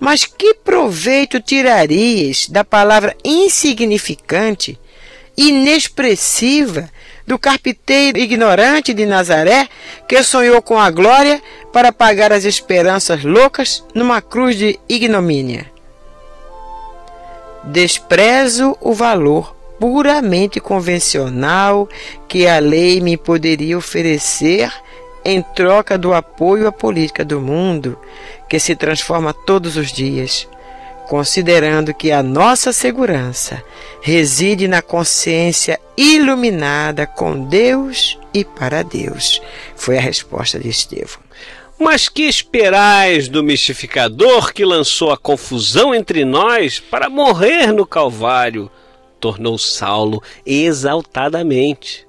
mas 0.01 0.25
que 0.25 0.55
proveito 0.55 1.41
tirarias 1.41 2.49
da 2.49 2.65
palavra 2.65 3.17
insignificante, 3.25 4.77
inexpressiva 5.37 6.91
do 7.25 7.39
carpinteiro 7.39 8.19
ignorante 8.19 8.93
de 8.93 9.07
Nazaré 9.07 9.69
que 10.09 10.21
sonhou 10.25 10.61
com 10.61 10.77
a 10.77 10.91
glória 10.91 11.41
para 11.73 11.93
pagar 11.93 12.33
as 12.33 12.45
esperanças 12.45 13.23
loucas 13.23 13.85
numa 13.95 14.21
cruz 14.21 14.57
de 14.57 14.77
ignomínia. 14.89 15.71
Desprezo 17.63 18.77
o 18.81 18.93
valor 18.93 19.58
puramente 19.79 20.61
convencional 20.61 21.89
que 22.27 22.47
a 22.47 22.59
lei 22.59 23.01
me 23.01 23.17
poderia 23.17 23.79
oferecer 23.79 24.73
em 25.25 25.43
troca 25.43 25.99
do 25.99 26.13
apoio 26.15 26.67
à 26.67 26.73
política 26.73 27.25
do 27.25 27.41
mundo, 27.41 27.99
que 28.49 28.59
se 28.59 28.75
transforma 28.75 29.33
todos 29.33 29.77
os 29.77 29.93
dias, 29.93 30.49
considerando 31.09 31.93
que 31.95 32.11
a 32.11 32.23
nossa 32.23 32.73
segurança 32.73 33.63
reside 34.01 34.69
na 34.69 34.81
consciência 34.81 35.79
iluminada 35.97 37.07
com 37.07 37.45
Deus 37.45 38.19
e 38.33 38.45
para 38.45 38.83
Deus. 38.83 39.41
Foi 39.75 39.99
a 39.99 40.01
resposta 40.01 40.59
de 40.59 40.69
Estevão. 40.69 41.21
Mas 41.79 42.09
que 42.09 42.23
esperais 42.23 43.29
do 43.29 43.43
mistificador 43.43 44.53
que 44.53 44.65
lançou 44.65 45.13
a 45.13 45.17
confusão 45.17 45.95
entre 45.95 46.25
nós 46.25 46.81
para 46.81 47.09
morrer 47.09 47.73
no 47.73 47.87
Calvário? 47.87 48.71
Tornou 49.19 49.59
Saulo 49.59 50.23
exaltadamente. 50.47 52.07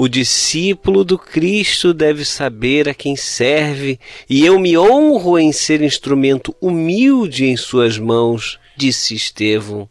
O 0.00 0.08
discípulo 0.08 1.02
do 1.04 1.18
Cristo 1.18 1.92
deve 1.92 2.24
saber 2.24 2.88
a 2.88 2.94
quem 2.94 3.16
serve, 3.16 3.98
e 4.30 4.46
eu 4.46 4.56
me 4.60 4.78
honro 4.78 5.36
em 5.36 5.50
ser 5.50 5.82
instrumento 5.82 6.54
humilde 6.60 7.46
em 7.46 7.56
suas 7.56 7.98
mãos, 7.98 8.60
disse 8.76 9.16
Estevão. 9.16 9.88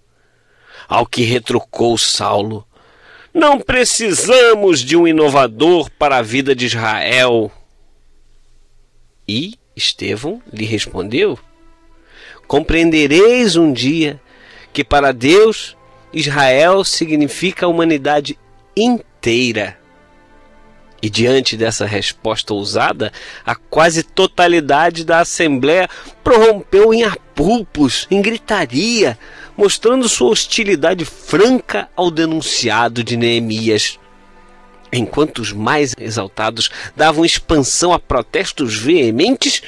Ao 0.87 1.05
que 1.05 1.23
retrucou 1.23 1.97
Saulo: 1.97 2.65
Não 3.33 3.59
precisamos 3.59 4.79
de 4.79 4.95
um 4.95 5.05
inovador 5.05 5.91
para 5.99 6.19
a 6.19 6.21
vida 6.21 6.55
de 6.55 6.67
Israel. 6.67 7.51
E 9.27 9.55
Estevão 9.75 10.41
lhe 10.53 10.63
respondeu: 10.63 11.37
Compreendereis 12.47 13.57
um 13.57 13.73
dia 13.73 14.21
que 14.77 14.83
para 14.83 15.11
Deus 15.11 15.75
Israel 16.13 16.83
significa 16.83 17.65
a 17.65 17.67
humanidade 17.67 18.37
inteira. 18.75 19.75
E 21.01 21.09
diante 21.09 21.57
dessa 21.57 21.83
resposta 21.83 22.53
ousada, 22.53 23.11
a 23.43 23.55
quase 23.55 24.03
totalidade 24.03 25.03
da 25.03 25.21
Assembleia 25.21 25.89
prorrompeu 26.23 26.93
em 26.93 27.03
apulpos, 27.03 28.05
em 28.11 28.21
gritaria, 28.21 29.17
mostrando 29.57 30.07
sua 30.07 30.29
hostilidade 30.29 31.05
franca 31.05 31.89
ao 31.95 32.11
denunciado 32.11 33.03
de 33.03 33.17
Neemias. 33.17 33.97
Enquanto 34.93 35.39
os 35.39 35.51
mais 35.51 35.95
exaltados 35.99 36.69
davam 36.95 37.25
expansão 37.25 37.93
a 37.93 37.97
protestos 37.97 38.75
veementes, 38.77 39.63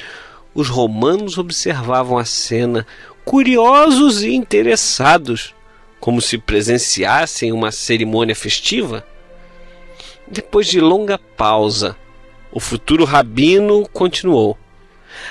os 0.54 0.68
romanos 0.68 1.36
observavam 1.36 2.16
a 2.16 2.24
cena, 2.24 2.86
curiosos 3.30 4.24
e 4.24 4.34
interessados, 4.34 5.54
como 6.00 6.20
se 6.20 6.36
presenciassem 6.36 7.52
uma 7.52 7.70
cerimônia 7.70 8.34
festiva. 8.34 9.06
Depois 10.26 10.66
de 10.66 10.80
longa 10.80 11.16
pausa, 11.16 11.96
o 12.50 12.58
futuro 12.58 13.04
rabino 13.04 13.88
continuou. 13.92 14.58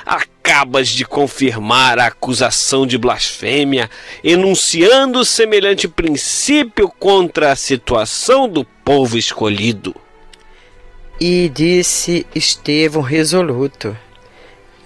Acabas 0.06 0.88
de 0.88 1.04
confirmar 1.04 2.00
a 2.00 2.06
acusação 2.06 2.88
de 2.88 2.98
blasfêmia, 2.98 3.90
enunciando 4.24 5.26
semelhante 5.26 5.86
princípio 5.86 6.88
contra 6.88 7.52
a 7.52 7.56
situação 7.58 8.48
do 8.48 8.64
povo 8.64 9.18
escolhido. 9.18 9.94
E 11.20 11.52
disse 11.54 12.26
Estevão 12.34 13.02
resoluto: 13.02 13.94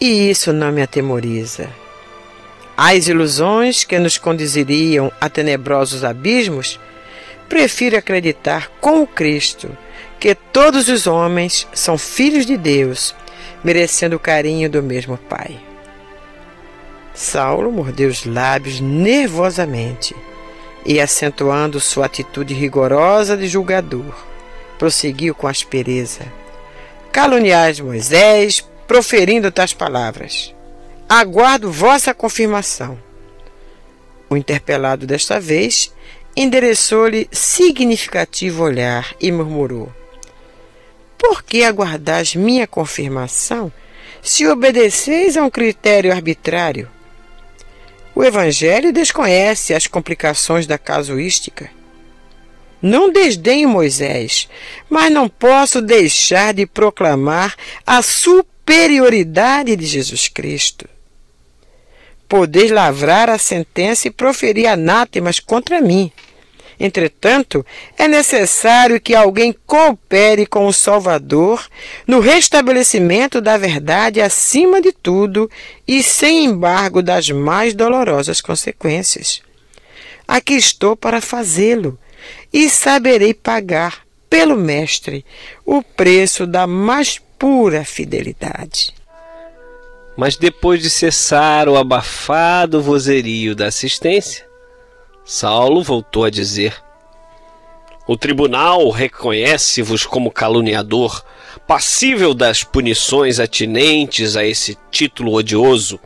E 0.01 0.31
isso 0.31 0.51
não 0.51 0.71
me 0.71 0.81
atemoriza. 0.81 1.82
As 2.75 3.07
ilusões 3.07 3.83
que 3.83 3.99
nos 3.99 4.17
conduziriam 4.17 5.11
a 5.21 5.29
tenebrosos 5.29 6.03
abismos, 6.03 6.79
prefiro 7.47 7.97
acreditar 7.97 8.71
com 8.81 9.03
o 9.03 9.07
Cristo 9.07 9.77
que 10.19 10.33
todos 10.33 10.87
os 10.87 11.05
homens 11.05 11.67
são 11.73 11.97
filhos 11.97 12.45
de 12.45 12.57
Deus, 12.57 13.13
merecendo 13.63 14.15
o 14.15 14.19
carinho 14.19 14.69
do 14.69 14.81
mesmo 14.81 15.17
Pai. 15.17 15.59
Saulo 17.13 17.71
mordeu 17.71 18.09
os 18.09 18.25
lábios 18.25 18.79
nervosamente 18.79 20.15
e, 20.85 20.99
acentuando 20.99 21.79
sua 21.79 22.07
atitude 22.07 22.53
rigorosa 22.53 23.37
de 23.37 23.47
julgador, 23.47 24.15
prosseguiu 24.79 25.35
com 25.35 25.47
aspereza: 25.47 26.21
Caluniais 27.11 27.79
Moisés, 27.79 28.67
proferindo 28.87 29.51
tais 29.51 29.73
palavras. 29.73 30.55
Aguardo 31.15 31.71
vossa 31.71 32.11
confirmação. 32.11 32.97
O 34.27 34.35
interpelado 34.35 35.05
desta 35.05 35.39
vez 35.39 35.93
endereçou-lhe 36.35 37.29
significativo 37.31 38.63
olhar 38.63 39.13
e 39.21 39.31
murmurou: 39.31 39.93
Por 41.15 41.43
que 41.43 41.63
aguardais 41.63 42.33
minha 42.33 42.65
confirmação 42.65 43.71
se 44.23 44.47
obedeceis 44.47 45.37
a 45.37 45.43
um 45.43 45.51
critério 45.51 46.11
arbitrário? 46.11 46.89
O 48.15 48.23
Evangelho 48.23 48.91
desconhece 48.91 49.71
as 49.71 49.85
complicações 49.85 50.65
da 50.65 50.79
casuística. 50.79 51.69
Não 52.81 53.11
desdenho 53.11 53.69
Moisés, 53.69 54.49
mas 54.89 55.13
não 55.13 55.29
posso 55.29 55.79
deixar 55.79 56.55
de 56.55 56.65
proclamar 56.65 57.55
a 57.85 58.01
superioridade 58.01 59.75
de 59.75 59.85
Jesus 59.85 60.27
Cristo. 60.27 60.89
Podeis 62.27 62.71
lavrar 62.71 63.29
a 63.29 63.37
sentença 63.37 64.07
e 64.07 64.11
proferir 64.11 64.67
anátemas 64.67 65.39
contra 65.39 65.81
mim. 65.81 66.11
Entretanto, 66.79 67.65
é 67.97 68.07
necessário 68.07 68.99
que 68.99 69.15
alguém 69.15 69.55
coopere 69.65 70.45
com 70.45 70.67
o 70.67 70.73
Salvador 70.73 71.65
no 72.07 72.19
restabelecimento 72.19 73.39
da 73.39 73.57
verdade 73.57 74.19
acima 74.19 74.81
de 74.81 74.91
tudo 74.91 75.49
e 75.87 76.01
sem 76.01 76.45
embargo 76.45 77.01
das 77.01 77.29
mais 77.29 77.73
dolorosas 77.73 78.41
consequências. 78.41 79.41
Aqui 80.27 80.55
estou 80.55 80.95
para 80.95 81.21
fazê-lo 81.21 81.97
e 82.51 82.69
saberei 82.69 83.33
pagar 83.33 84.03
pelo 84.29 84.57
Mestre 84.57 85.25
o 85.65 85.83
preço 85.83 86.47
da 86.47 86.65
mais 86.65 87.19
pura 87.37 87.85
fidelidade. 87.85 88.93
Mas 90.15 90.35
depois 90.35 90.81
de 90.81 90.89
cessar 90.89 91.67
o 91.67 91.75
abafado 91.75 92.81
vozerio 92.81 93.55
da 93.55 93.67
assistência, 93.67 94.45
Saulo 95.25 95.81
voltou 95.81 96.23
a 96.23 96.29
dizer: 96.29 96.75
O 98.07 98.15
tribunal 98.15 98.89
reconhece-vos 98.91 100.05
como 100.05 100.29
caluniador, 100.29 101.25
passível 101.67 102.35
das 102.35 102.63
punições 102.63 103.39
atinentes 103.39 104.35
a 104.35 104.45
esse 104.45 104.77
título 104.91 105.33
odioso. 105.33 105.99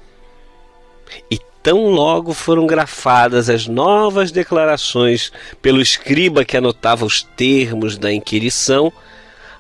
E 1.30 1.38
tão 1.62 1.90
logo 1.90 2.34
foram 2.34 2.66
grafadas 2.66 3.50
as 3.50 3.68
novas 3.68 4.32
declarações 4.32 5.34
pelo 5.62 5.82
escriba 5.82 6.46
que 6.46 6.56
anotava 6.56 7.04
os 7.04 7.24
termos 7.24 7.98
da 7.98 8.14
inquirição, 8.14 8.92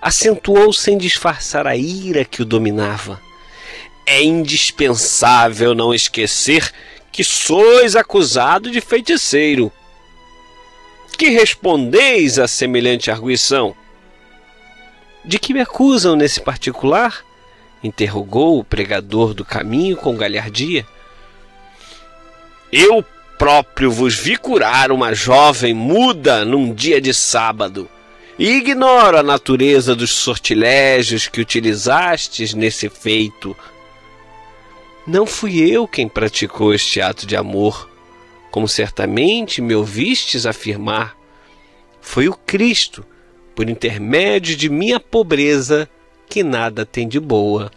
acentuou 0.02 0.72
sem 0.72 0.98
disfarçar 0.98 1.68
a 1.68 1.76
ira 1.76 2.24
que 2.24 2.42
o 2.42 2.46
dominava 2.46 3.27
é 4.08 4.24
indispensável 4.24 5.76
não 5.76 5.94
esquecer 5.94 6.72
que 7.12 7.26
sois 7.26 7.94
acusado 7.94 8.72
de 8.72 8.80
feiticeiro. 8.80 9.72
Que 11.18 11.30
respondeis 11.30 12.40
a 12.40 12.48
semelhante 12.48 13.12
arguição? 13.12 13.76
De 15.26 15.38
que 15.38 15.54
me 15.54 15.60
acusam 15.60 16.16
nesse 16.16 16.40
particular? 16.40 17.26
interrogou 17.84 18.58
o 18.58 18.64
pregador 18.64 19.34
do 19.34 19.46
caminho 19.46 19.98
com 19.98 20.16
galhardia. 20.16 20.86
Eu 22.72 23.06
próprio 23.38 23.92
vos 23.92 24.16
vi 24.16 24.36
curar 24.36 24.92
uma 24.92 25.14
jovem 25.14 25.74
muda 25.74 26.44
num 26.44 26.74
dia 26.74 27.00
de 27.00 27.14
sábado, 27.14 27.90
e 28.40 28.52
ignoro 28.52 29.18
a 29.18 29.24
natureza 29.24 29.96
dos 29.96 30.12
sortilégios 30.12 31.28
que 31.28 31.40
utilizastes 31.40 32.54
nesse 32.54 32.90
feito 32.90 33.56
não 35.08 35.26
fui 35.26 35.60
eu 35.60 35.88
quem 35.88 36.08
praticou 36.10 36.74
este 36.74 37.00
ato 37.00 37.26
de 37.26 37.38
amor, 37.38 37.90
como 38.52 38.68
certamente 38.68 39.62
me 39.62 39.74
ouvistes 39.74 40.46
afirmar. 40.46 41.16
Foi 42.02 42.28
o 42.28 42.34
Cristo, 42.34 43.06
por 43.56 43.70
intermédio 43.70 44.56
de 44.58 44.70
minha 44.70 45.00
pobreza, 45.00 45.90
que 46.30 46.44
nada 46.44 46.86
tem 46.86 47.08
de 47.08 47.22
boa. 47.22 47.72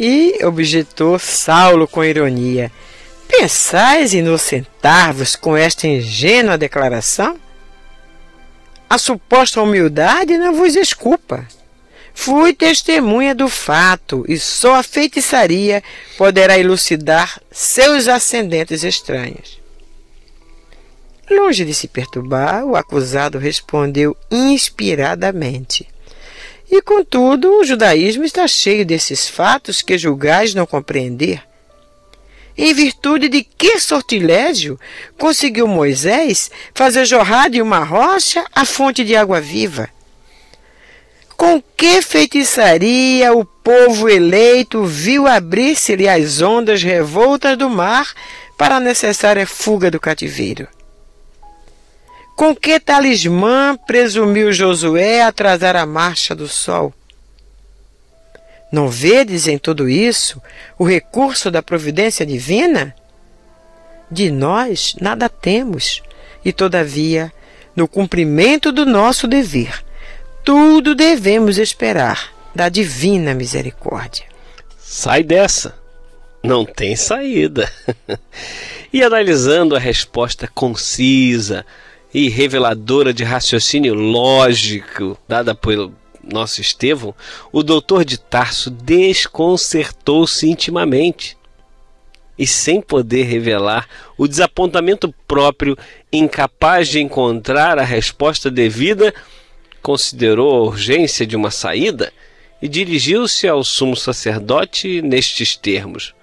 E 0.00 0.42
objetou 0.44 1.18
Saulo 1.18 1.86
com 1.86 2.02
ironia: 2.02 2.72
Pensais 3.28 4.14
inocentar-vos 4.14 5.36
com 5.36 5.54
esta 5.54 5.86
ingênua 5.86 6.56
declaração? 6.56 7.38
A 8.88 8.96
suposta 8.96 9.60
humildade 9.60 10.38
não 10.38 10.54
vos 10.54 10.72
desculpa. 10.72 11.46
Fui 12.20 12.52
testemunha 12.52 13.32
do 13.32 13.48
fato 13.48 14.24
e 14.28 14.40
só 14.40 14.74
a 14.74 14.82
feitiçaria 14.82 15.84
poderá 16.18 16.58
elucidar 16.58 17.40
seus 17.48 18.08
ascendentes 18.08 18.82
estranhos. 18.82 19.60
Longe 21.30 21.64
de 21.64 21.72
se 21.72 21.86
perturbar, 21.86 22.64
o 22.64 22.74
acusado 22.74 23.38
respondeu 23.38 24.16
inspiradamente. 24.32 25.86
E 26.68 26.82
contudo, 26.82 27.60
o 27.60 27.64
judaísmo 27.64 28.24
está 28.24 28.48
cheio 28.48 28.84
desses 28.84 29.28
fatos 29.28 29.80
que 29.80 29.96
julgais 29.96 30.54
não 30.54 30.66
compreender. 30.66 31.40
Em 32.56 32.74
virtude 32.74 33.28
de 33.28 33.44
que 33.44 33.78
sortilégio 33.78 34.78
conseguiu 35.16 35.68
Moisés 35.68 36.50
fazer 36.74 37.06
jorrar 37.06 37.48
de 37.48 37.62
uma 37.62 37.84
rocha 37.84 38.44
a 38.52 38.64
fonte 38.64 39.04
de 39.04 39.14
água 39.14 39.40
viva? 39.40 39.88
Com 41.38 41.62
que 41.62 42.02
feitiçaria 42.02 43.32
o 43.32 43.44
povo 43.44 44.08
eleito 44.08 44.84
viu 44.84 45.28
abrir-se-lhe 45.28 46.08
as 46.08 46.42
ondas 46.42 46.82
revoltas 46.82 47.56
do 47.56 47.70
mar 47.70 48.12
para 48.58 48.78
a 48.78 48.80
necessária 48.80 49.46
fuga 49.46 49.88
do 49.88 50.00
cativeiro? 50.00 50.66
Com 52.34 52.56
que 52.56 52.80
talismã 52.80 53.78
presumiu 53.86 54.52
Josué 54.52 55.22
atrasar 55.22 55.76
a 55.76 55.86
marcha 55.86 56.34
do 56.34 56.48
sol? 56.48 56.92
Não 58.72 58.88
vedes 58.88 59.46
em 59.46 59.58
tudo 59.58 59.88
isso 59.88 60.42
o 60.76 60.84
recurso 60.84 61.52
da 61.52 61.62
providência 61.62 62.26
divina? 62.26 62.96
De 64.10 64.28
nós 64.28 64.96
nada 65.00 65.28
temos, 65.28 66.02
e 66.44 66.52
todavia, 66.52 67.32
no 67.76 67.86
cumprimento 67.86 68.72
do 68.72 68.84
nosso 68.84 69.28
dever, 69.28 69.84
tudo 70.48 70.94
devemos 70.94 71.58
esperar 71.58 72.32
da 72.54 72.70
divina 72.70 73.34
misericórdia. 73.34 74.24
Sai 74.78 75.22
dessa! 75.22 75.74
Não 76.42 76.64
tem 76.64 76.96
saída. 76.96 77.70
e 78.90 79.02
analisando 79.02 79.76
a 79.76 79.78
resposta 79.78 80.48
concisa, 80.54 81.66
e 82.14 82.30
reveladora 82.30 83.12
de 83.12 83.24
raciocínio 83.24 83.92
lógico 83.92 85.18
dada 85.28 85.54
pelo 85.54 85.92
nosso 86.24 86.62
Estevão, 86.62 87.14
o 87.52 87.62
doutor 87.62 88.02
de 88.02 88.18
Tarso 88.18 88.70
desconcertou-se 88.70 90.48
intimamente 90.48 91.36
e, 92.38 92.46
sem 92.46 92.80
poder 92.80 93.24
revelar 93.24 93.86
o 94.16 94.26
desapontamento 94.26 95.14
próprio, 95.26 95.76
incapaz 96.10 96.88
de 96.88 97.00
encontrar 97.00 97.78
a 97.78 97.84
resposta 97.84 98.50
devida, 98.50 99.12
considerou 99.88 100.54
a 100.54 100.62
urgência 100.64 101.26
de 101.26 101.34
uma 101.34 101.50
saída 101.50 102.12
e 102.60 102.68
dirigiu-se 102.68 103.48
ao 103.48 103.64
sumo 103.64 103.96
sacerdote 103.96 105.00
nestes 105.00 105.56
termos: 105.56 106.14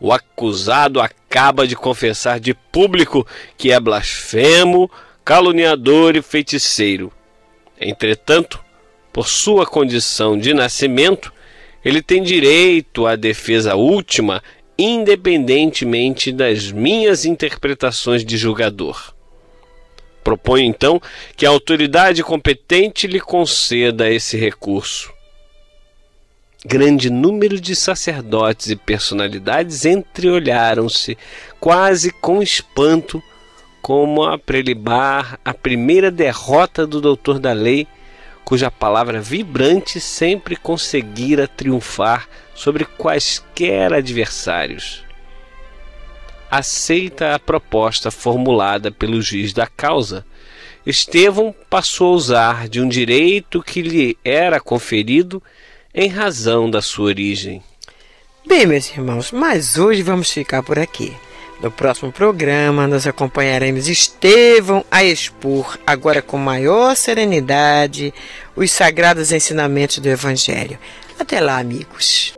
O 0.00 0.12
acusado 0.12 1.00
acaba 1.00 1.64
de 1.64 1.76
confessar 1.76 2.40
de 2.40 2.54
público 2.54 3.24
que 3.56 3.70
é 3.70 3.78
blasfemo 3.78 4.90
caluniador 5.24 6.16
e 6.16 6.22
feiticeiro. 6.22 7.12
Entretanto, 7.80 8.58
por 9.12 9.28
sua 9.28 9.64
condição 9.64 10.36
de 10.36 10.52
nascimento, 10.52 11.32
ele 11.84 12.02
tem 12.02 12.20
direito 12.20 13.06
à 13.06 13.14
defesa 13.14 13.76
última, 13.76 14.42
independentemente 14.76 16.32
das 16.32 16.72
minhas 16.72 17.24
interpretações 17.24 18.24
de 18.24 18.36
julgador. 18.36 19.16
Proponho 20.28 20.66
então 20.66 21.00
que 21.34 21.46
a 21.46 21.48
autoridade 21.48 22.22
competente 22.22 23.06
lhe 23.06 23.18
conceda 23.18 24.10
esse 24.10 24.36
recurso. 24.36 25.10
Grande 26.66 27.08
número 27.08 27.58
de 27.58 27.74
sacerdotes 27.74 28.68
e 28.68 28.76
personalidades 28.76 29.86
entreolharam-se, 29.86 31.16
quase 31.58 32.10
com 32.10 32.42
espanto, 32.42 33.22
como 33.80 34.22
a 34.22 34.38
prelibar 34.38 35.40
a 35.42 35.54
primeira 35.54 36.10
derrota 36.10 36.86
do 36.86 37.00
doutor 37.00 37.38
da 37.38 37.54
lei, 37.54 37.86
cuja 38.44 38.70
palavra 38.70 39.22
vibrante 39.22 39.98
sempre 39.98 40.56
conseguira 40.56 41.48
triunfar 41.48 42.28
sobre 42.54 42.84
quaisquer 42.84 43.94
adversários. 43.94 45.07
Aceita 46.50 47.34
a 47.34 47.38
proposta 47.38 48.10
formulada 48.10 48.90
pelo 48.90 49.20
juiz 49.20 49.52
da 49.52 49.66
causa, 49.66 50.24
Estevão 50.88 51.54
passou 51.68 52.14
a 52.14 52.16
usar 52.16 52.68
de 52.68 52.80
um 52.80 52.88
direito 52.88 53.62
que 53.62 53.82
lhe 53.82 54.16
era 54.24 54.58
conferido 54.58 55.42
em 55.94 56.08
razão 56.08 56.70
da 56.70 56.80
sua 56.80 57.06
origem. 57.06 57.62
Bem, 58.46 58.64
meus 58.64 58.90
irmãos, 58.90 59.30
mas 59.30 59.76
hoje 59.76 60.00
vamos 60.00 60.30
ficar 60.30 60.62
por 60.62 60.78
aqui. 60.78 61.14
No 61.60 61.70
próximo 61.70 62.10
programa, 62.10 62.86
nós 62.86 63.06
acompanharemos 63.06 63.88
Estevão 63.88 64.82
a 64.90 65.04
expor, 65.04 65.78
agora 65.86 66.22
com 66.22 66.38
maior 66.38 66.96
serenidade, 66.96 68.14
os 68.56 68.70
sagrados 68.70 69.32
ensinamentos 69.32 69.98
do 69.98 70.08
Evangelho. 70.08 70.78
Até 71.18 71.40
lá, 71.40 71.58
amigos. 71.58 72.37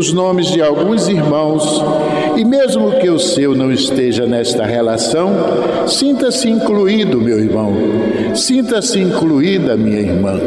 os 0.00 0.14
nomes 0.14 0.46
de 0.46 0.62
alguns 0.62 1.08
irmãos 1.08 1.84
e, 2.34 2.42
mesmo 2.42 2.90
que 2.98 3.10
o 3.10 3.18
seu 3.18 3.54
não 3.54 3.70
esteja 3.70 4.24
nesta 4.24 4.64
relação, 4.64 5.30
sinta-se 5.86 6.48
incluído, 6.48 7.20
meu 7.20 7.38
irmão, 7.38 7.74
sinta-se 8.34 8.98
incluída, 8.98 9.76
minha 9.76 10.00
irmã. 10.00 10.40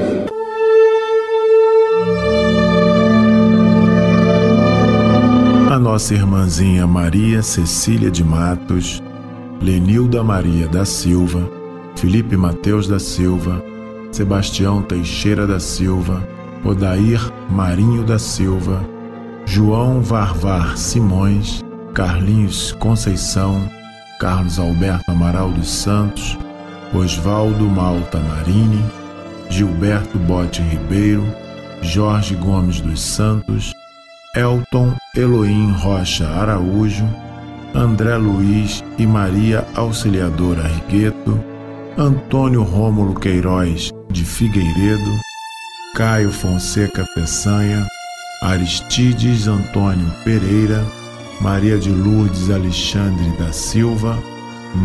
A 5.70 5.78
nossa 5.78 6.16
irmãzinha 6.16 6.88
Maria 6.88 7.43
Cecília 7.43 8.10
de 8.10 8.24
Matos, 8.24 9.04
Lenilda 9.62 10.24
Maria 10.24 10.68
da 10.68 10.84
Silva, 10.84 11.47
Felipe 11.95 12.36
Mateus 12.36 12.88
da 12.88 12.97
Silva, 12.97 13.64
Sebastião 14.12 14.82
Teixeira 14.82 15.45
da 15.45 15.60
Silva, 15.60 16.28
Odair 16.66 17.22
Marinho 17.51 18.04
da 18.04 18.18
Silva, 18.18 18.93
João 19.46 20.02
Varvar 20.02 20.78
Simões, 20.78 21.62
Carlinhos 21.94 22.72
Conceição, 22.74 23.70
Carlos 24.20 24.58
Alberto 24.58 25.12
Amaral 25.12 25.52
dos 25.52 25.70
Santos, 25.70 26.38
Oswaldo 26.94 27.66
Malta 27.66 28.20
Marini, 28.20 28.84
Gilberto 29.50 30.18
Bote 30.18 30.62
Ribeiro, 30.62 31.24
Jorge 31.82 32.36
Gomes 32.36 32.80
dos 32.80 33.02
Santos, 33.02 33.74
Elton 34.36 34.96
Eloim 35.16 35.72
Rocha 35.74 36.28
Araújo, 36.28 37.08
André 37.76 38.16
Luiz 38.18 38.84
e 38.98 39.06
Maria 39.06 39.68
Auxiliadora 39.76 40.68
Rigueto, 40.68 41.39
Antônio 41.98 42.64
Rômulo 42.64 43.14
Queiroz 43.14 43.91
de 44.10 44.24
Figueiredo, 44.24 45.12
Caio 45.96 46.32
Fonseca 46.32 47.06
Peçanha, 47.14 47.86
Aristides 48.44 49.48
Antônio 49.48 50.12
Pereira, 50.26 50.86
Maria 51.39 51.80
de 51.80 51.89
Lourdes 51.89 52.50
Alexandre 52.50 53.26
da 53.38 53.54
Silva, 53.54 54.22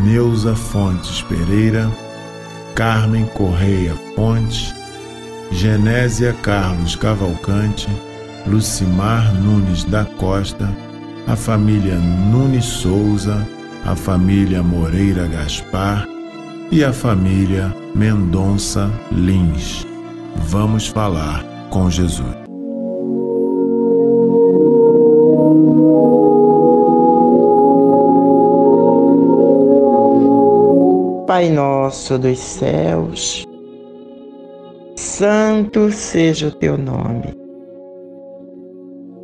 Neuza 0.04 0.54
Fontes 0.54 1.22
Pereira, 1.22 1.90
Carmen 2.76 3.26
Correia 3.26 3.94
Fontes, 4.14 4.72
Genésia 5.50 6.32
Carlos 6.40 6.94
Cavalcante, 6.94 7.88
Lucimar 8.46 9.34
Nunes 9.34 9.82
da 9.82 10.04
Costa, 10.04 10.68
a 11.26 11.34
família 11.34 11.96
Nunes 11.96 12.64
Souza, 12.64 13.44
a 13.84 13.96
família 13.96 14.62
Moreira 14.62 15.26
Gaspar 15.26 16.06
e 16.70 16.84
a 16.84 16.92
família 16.92 17.74
Mendonça 17.92 18.88
Lins. 19.10 19.84
Vamos 20.36 20.86
falar 20.86 21.42
com 21.70 21.90
Jesus. 21.90 22.47
Pai 31.38 31.50
nosso 31.50 32.18
dos 32.18 32.36
céus, 32.36 33.46
santo 34.96 35.88
seja 35.92 36.48
o 36.48 36.50
teu 36.50 36.76
nome. 36.76 37.32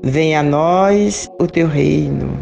Venha 0.00 0.38
a 0.38 0.42
nós 0.44 1.28
o 1.40 1.48
teu 1.48 1.66
reino. 1.66 2.38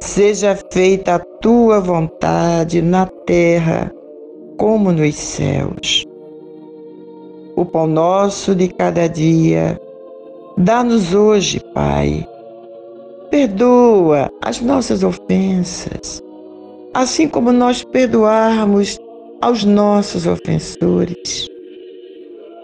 Seja 0.00 0.58
feita 0.72 1.14
a 1.14 1.18
tua 1.20 1.78
vontade 1.78 2.82
na 2.82 3.06
terra 3.06 3.94
como 4.56 4.90
nos 4.90 5.14
céus. 5.14 6.04
O 7.54 7.64
pão 7.64 7.86
nosso 7.86 8.56
de 8.56 8.66
cada 8.66 9.08
dia, 9.08 9.80
dá-nos 10.56 11.14
hoje, 11.14 11.60
Pai. 11.72 12.28
Perdoa 13.30 14.28
as 14.42 14.60
nossas 14.60 15.04
ofensas 15.04 16.26
assim 16.98 17.28
como 17.28 17.52
nós 17.52 17.84
perdoarmos 17.84 18.98
aos 19.40 19.62
nossos 19.62 20.26
ofensores. 20.26 21.48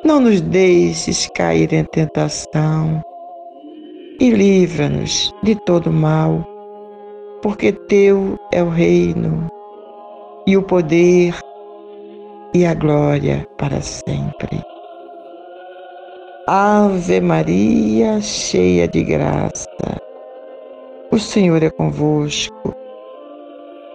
Não 0.04 0.18
nos 0.18 0.40
deixes 0.40 1.28
cair 1.36 1.72
em 1.72 1.84
tentação 1.84 3.00
e 4.18 4.30
livra-nos 4.30 5.32
de 5.44 5.54
todo 5.64 5.92
mal, 5.92 6.44
porque 7.42 7.70
Teu 7.70 8.36
é 8.52 8.60
o 8.60 8.68
reino 8.68 9.48
e 10.48 10.56
o 10.56 10.62
poder 10.64 11.38
e 12.52 12.66
a 12.66 12.74
glória 12.74 13.46
para 13.56 13.80
sempre. 13.80 14.60
Ave 16.48 17.20
Maria, 17.20 18.20
cheia 18.20 18.88
de 18.88 19.04
graça, 19.04 19.68
o 21.12 21.20
Senhor 21.20 21.62
é 21.62 21.70
convosco. 21.70 22.83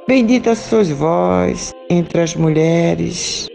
Bendita 0.10 0.56
sois 0.56 0.90
vós 0.90 1.72
entre 1.88 2.22
as 2.22 2.36
mulheres, 2.36 3.48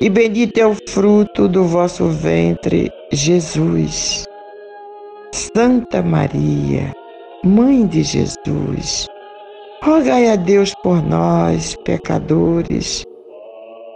e 0.00 0.10
bendito 0.10 0.58
é 0.58 0.66
o 0.66 0.74
fruto 0.88 1.46
do 1.46 1.62
vosso 1.62 2.06
ventre, 2.06 2.90
Jesus. 3.12 4.26
Santa 5.32 6.02
Maria, 6.02 6.92
Mãe 7.44 7.86
de 7.86 8.02
Jesus, 8.02 9.06
rogai 9.80 10.28
a 10.28 10.34
Deus 10.34 10.74
por 10.82 11.00
nós, 11.00 11.76
pecadores, 11.84 13.04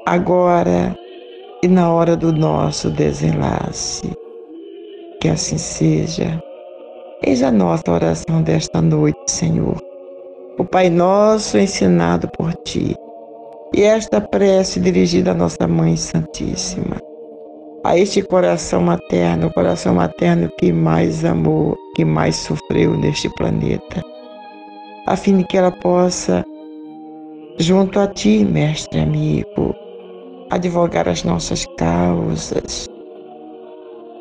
agora 0.06 0.96
e 1.60 1.66
na 1.66 1.92
hora 1.92 2.16
do 2.16 2.32
nosso 2.32 2.88
desenlace. 2.88 4.12
Que 5.20 5.28
assim 5.28 5.58
seja. 5.58 6.40
Eis 7.26 7.42
a 7.42 7.50
nossa 7.50 7.90
oração 7.90 8.42
desta 8.42 8.80
noite, 8.80 9.18
Senhor 9.26 9.89
o 10.60 10.64
Pai 10.64 10.90
Nosso 10.90 11.56
ensinado 11.56 12.28
por 12.36 12.52
Ti, 12.52 12.94
e 13.74 13.80
esta 13.80 14.20
prece 14.20 14.78
dirigida 14.78 15.30
à 15.30 15.34
nossa 15.34 15.66
Mãe 15.66 15.96
Santíssima, 15.96 17.00
a 17.82 17.96
este 17.96 18.20
coração 18.20 18.82
materno, 18.82 19.46
o 19.46 19.52
coração 19.54 19.94
materno 19.94 20.50
que 20.58 20.70
mais 20.70 21.24
amou, 21.24 21.74
que 21.96 22.04
mais 22.04 22.36
sofreu 22.36 22.94
neste 22.94 23.30
planeta, 23.36 24.02
a 25.06 25.16
fim 25.16 25.38
de 25.38 25.44
que 25.44 25.56
ela 25.56 25.72
possa, 25.72 26.44
junto 27.58 27.98
a 27.98 28.06
Ti, 28.06 28.44
Mestre 28.44 29.00
amigo, 29.00 29.74
advogar 30.50 31.08
as 31.08 31.24
nossas 31.24 31.64
causas, 31.78 32.86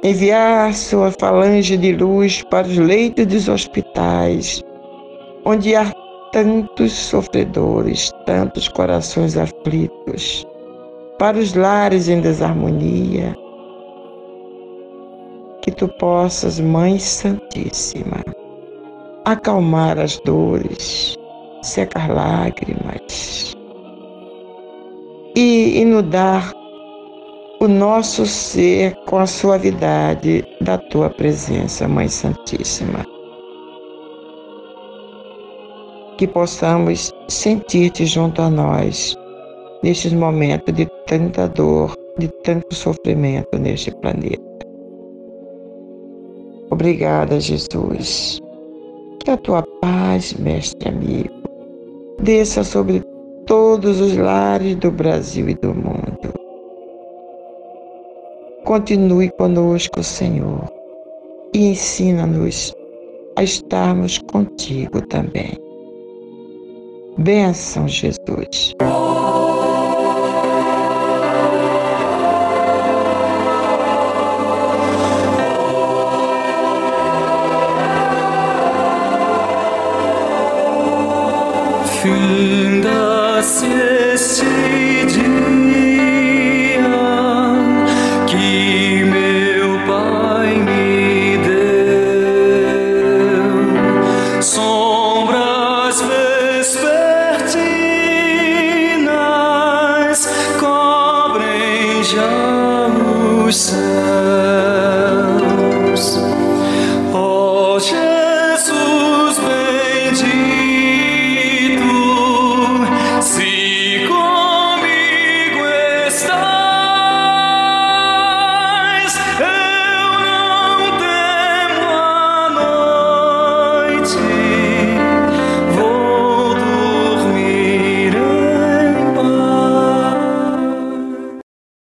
enviar 0.02 0.74
sua 0.74 1.12
falange 1.20 1.76
de 1.76 1.92
luz 1.92 2.44
para 2.44 2.66
os 2.66 2.78
leitos 2.78 3.26
dos 3.26 3.50
hospitais, 3.50 4.64
onde 5.44 5.76
há 5.76 5.92
tantos 6.32 6.92
sofredores, 6.92 8.12
tantos 8.26 8.68
corações 8.68 9.38
aflitos, 9.38 10.46
para 11.18 11.38
os 11.38 11.54
lares 11.54 12.08
em 12.08 12.22
desarmonia, 12.22 13.36
que 15.62 15.72
tu 15.72 15.88
possas, 15.88 16.60
Mãe 16.60 16.98
Santíssima, 17.00 18.24
acalmar 19.26 20.00
as 20.00 20.20
dores, 20.20 21.18
secar 21.62 22.10
lágrimas 22.10 23.56
e 25.36 25.82
inundar 25.82 26.54
o 27.60 27.68
nosso 27.68 28.26
ser 28.26 28.96
com 29.06 29.18
a 29.18 29.28
suavidade 29.28 30.46
da 30.62 30.78
tua 30.78 31.10
presença, 31.10 31.88
Mãe 31.88 32.08
Santíssima 32.08 33.06
que 36.20 36.28
possamos 36.28 37.14
sentir-te 37.30 38.06
junto 38.06 38.42
a 38.42 38.50
nós 38.50 39.18
nestes 39.82 40.12
momentos 40.12 40.74
de 40.76 40.86
tanta 41.08 41.48
dor, 41.48 41.96
de 42.18 42.28
tanto 42.44 42.76
sofrimento 42.76 43.58
neste 43.58 43.90
planeta. 44.02 44.44
Obrigada, 46.72 47.40
Jesus. 47.40 48.42
Que 49.24 49.32
a 49.32 49.38
tua 49.38 49.64
paz, 49.80 50.34
mestre 50.34 50.90
amigo, 50.90 51.34
desça 52.22 52.66
sobre 52.66 53.02
todos 53.46 54.02
os 54.02 54.18
lares 54.18 54.76
do 54.76 54.92
Brasil 54.92 55.48
e 55.48 55.54
do 55.54 55.74
mundo. 55.74 56.34
Continue 58.66 59.30
conosco, 59.38 60.04
Senhor, 60.04 60.70
e 61.54 61.70
ensina-nos 61.70 62.76
a 63.38 63.44
estarmos 63.44 64.18
contigo 64.18 65.00
também. 65.08 65.69
Benção, 67.20 67.86
Jesus. 67.86 68.74
Funda-se 82.02 83.66
este 84.14 84.59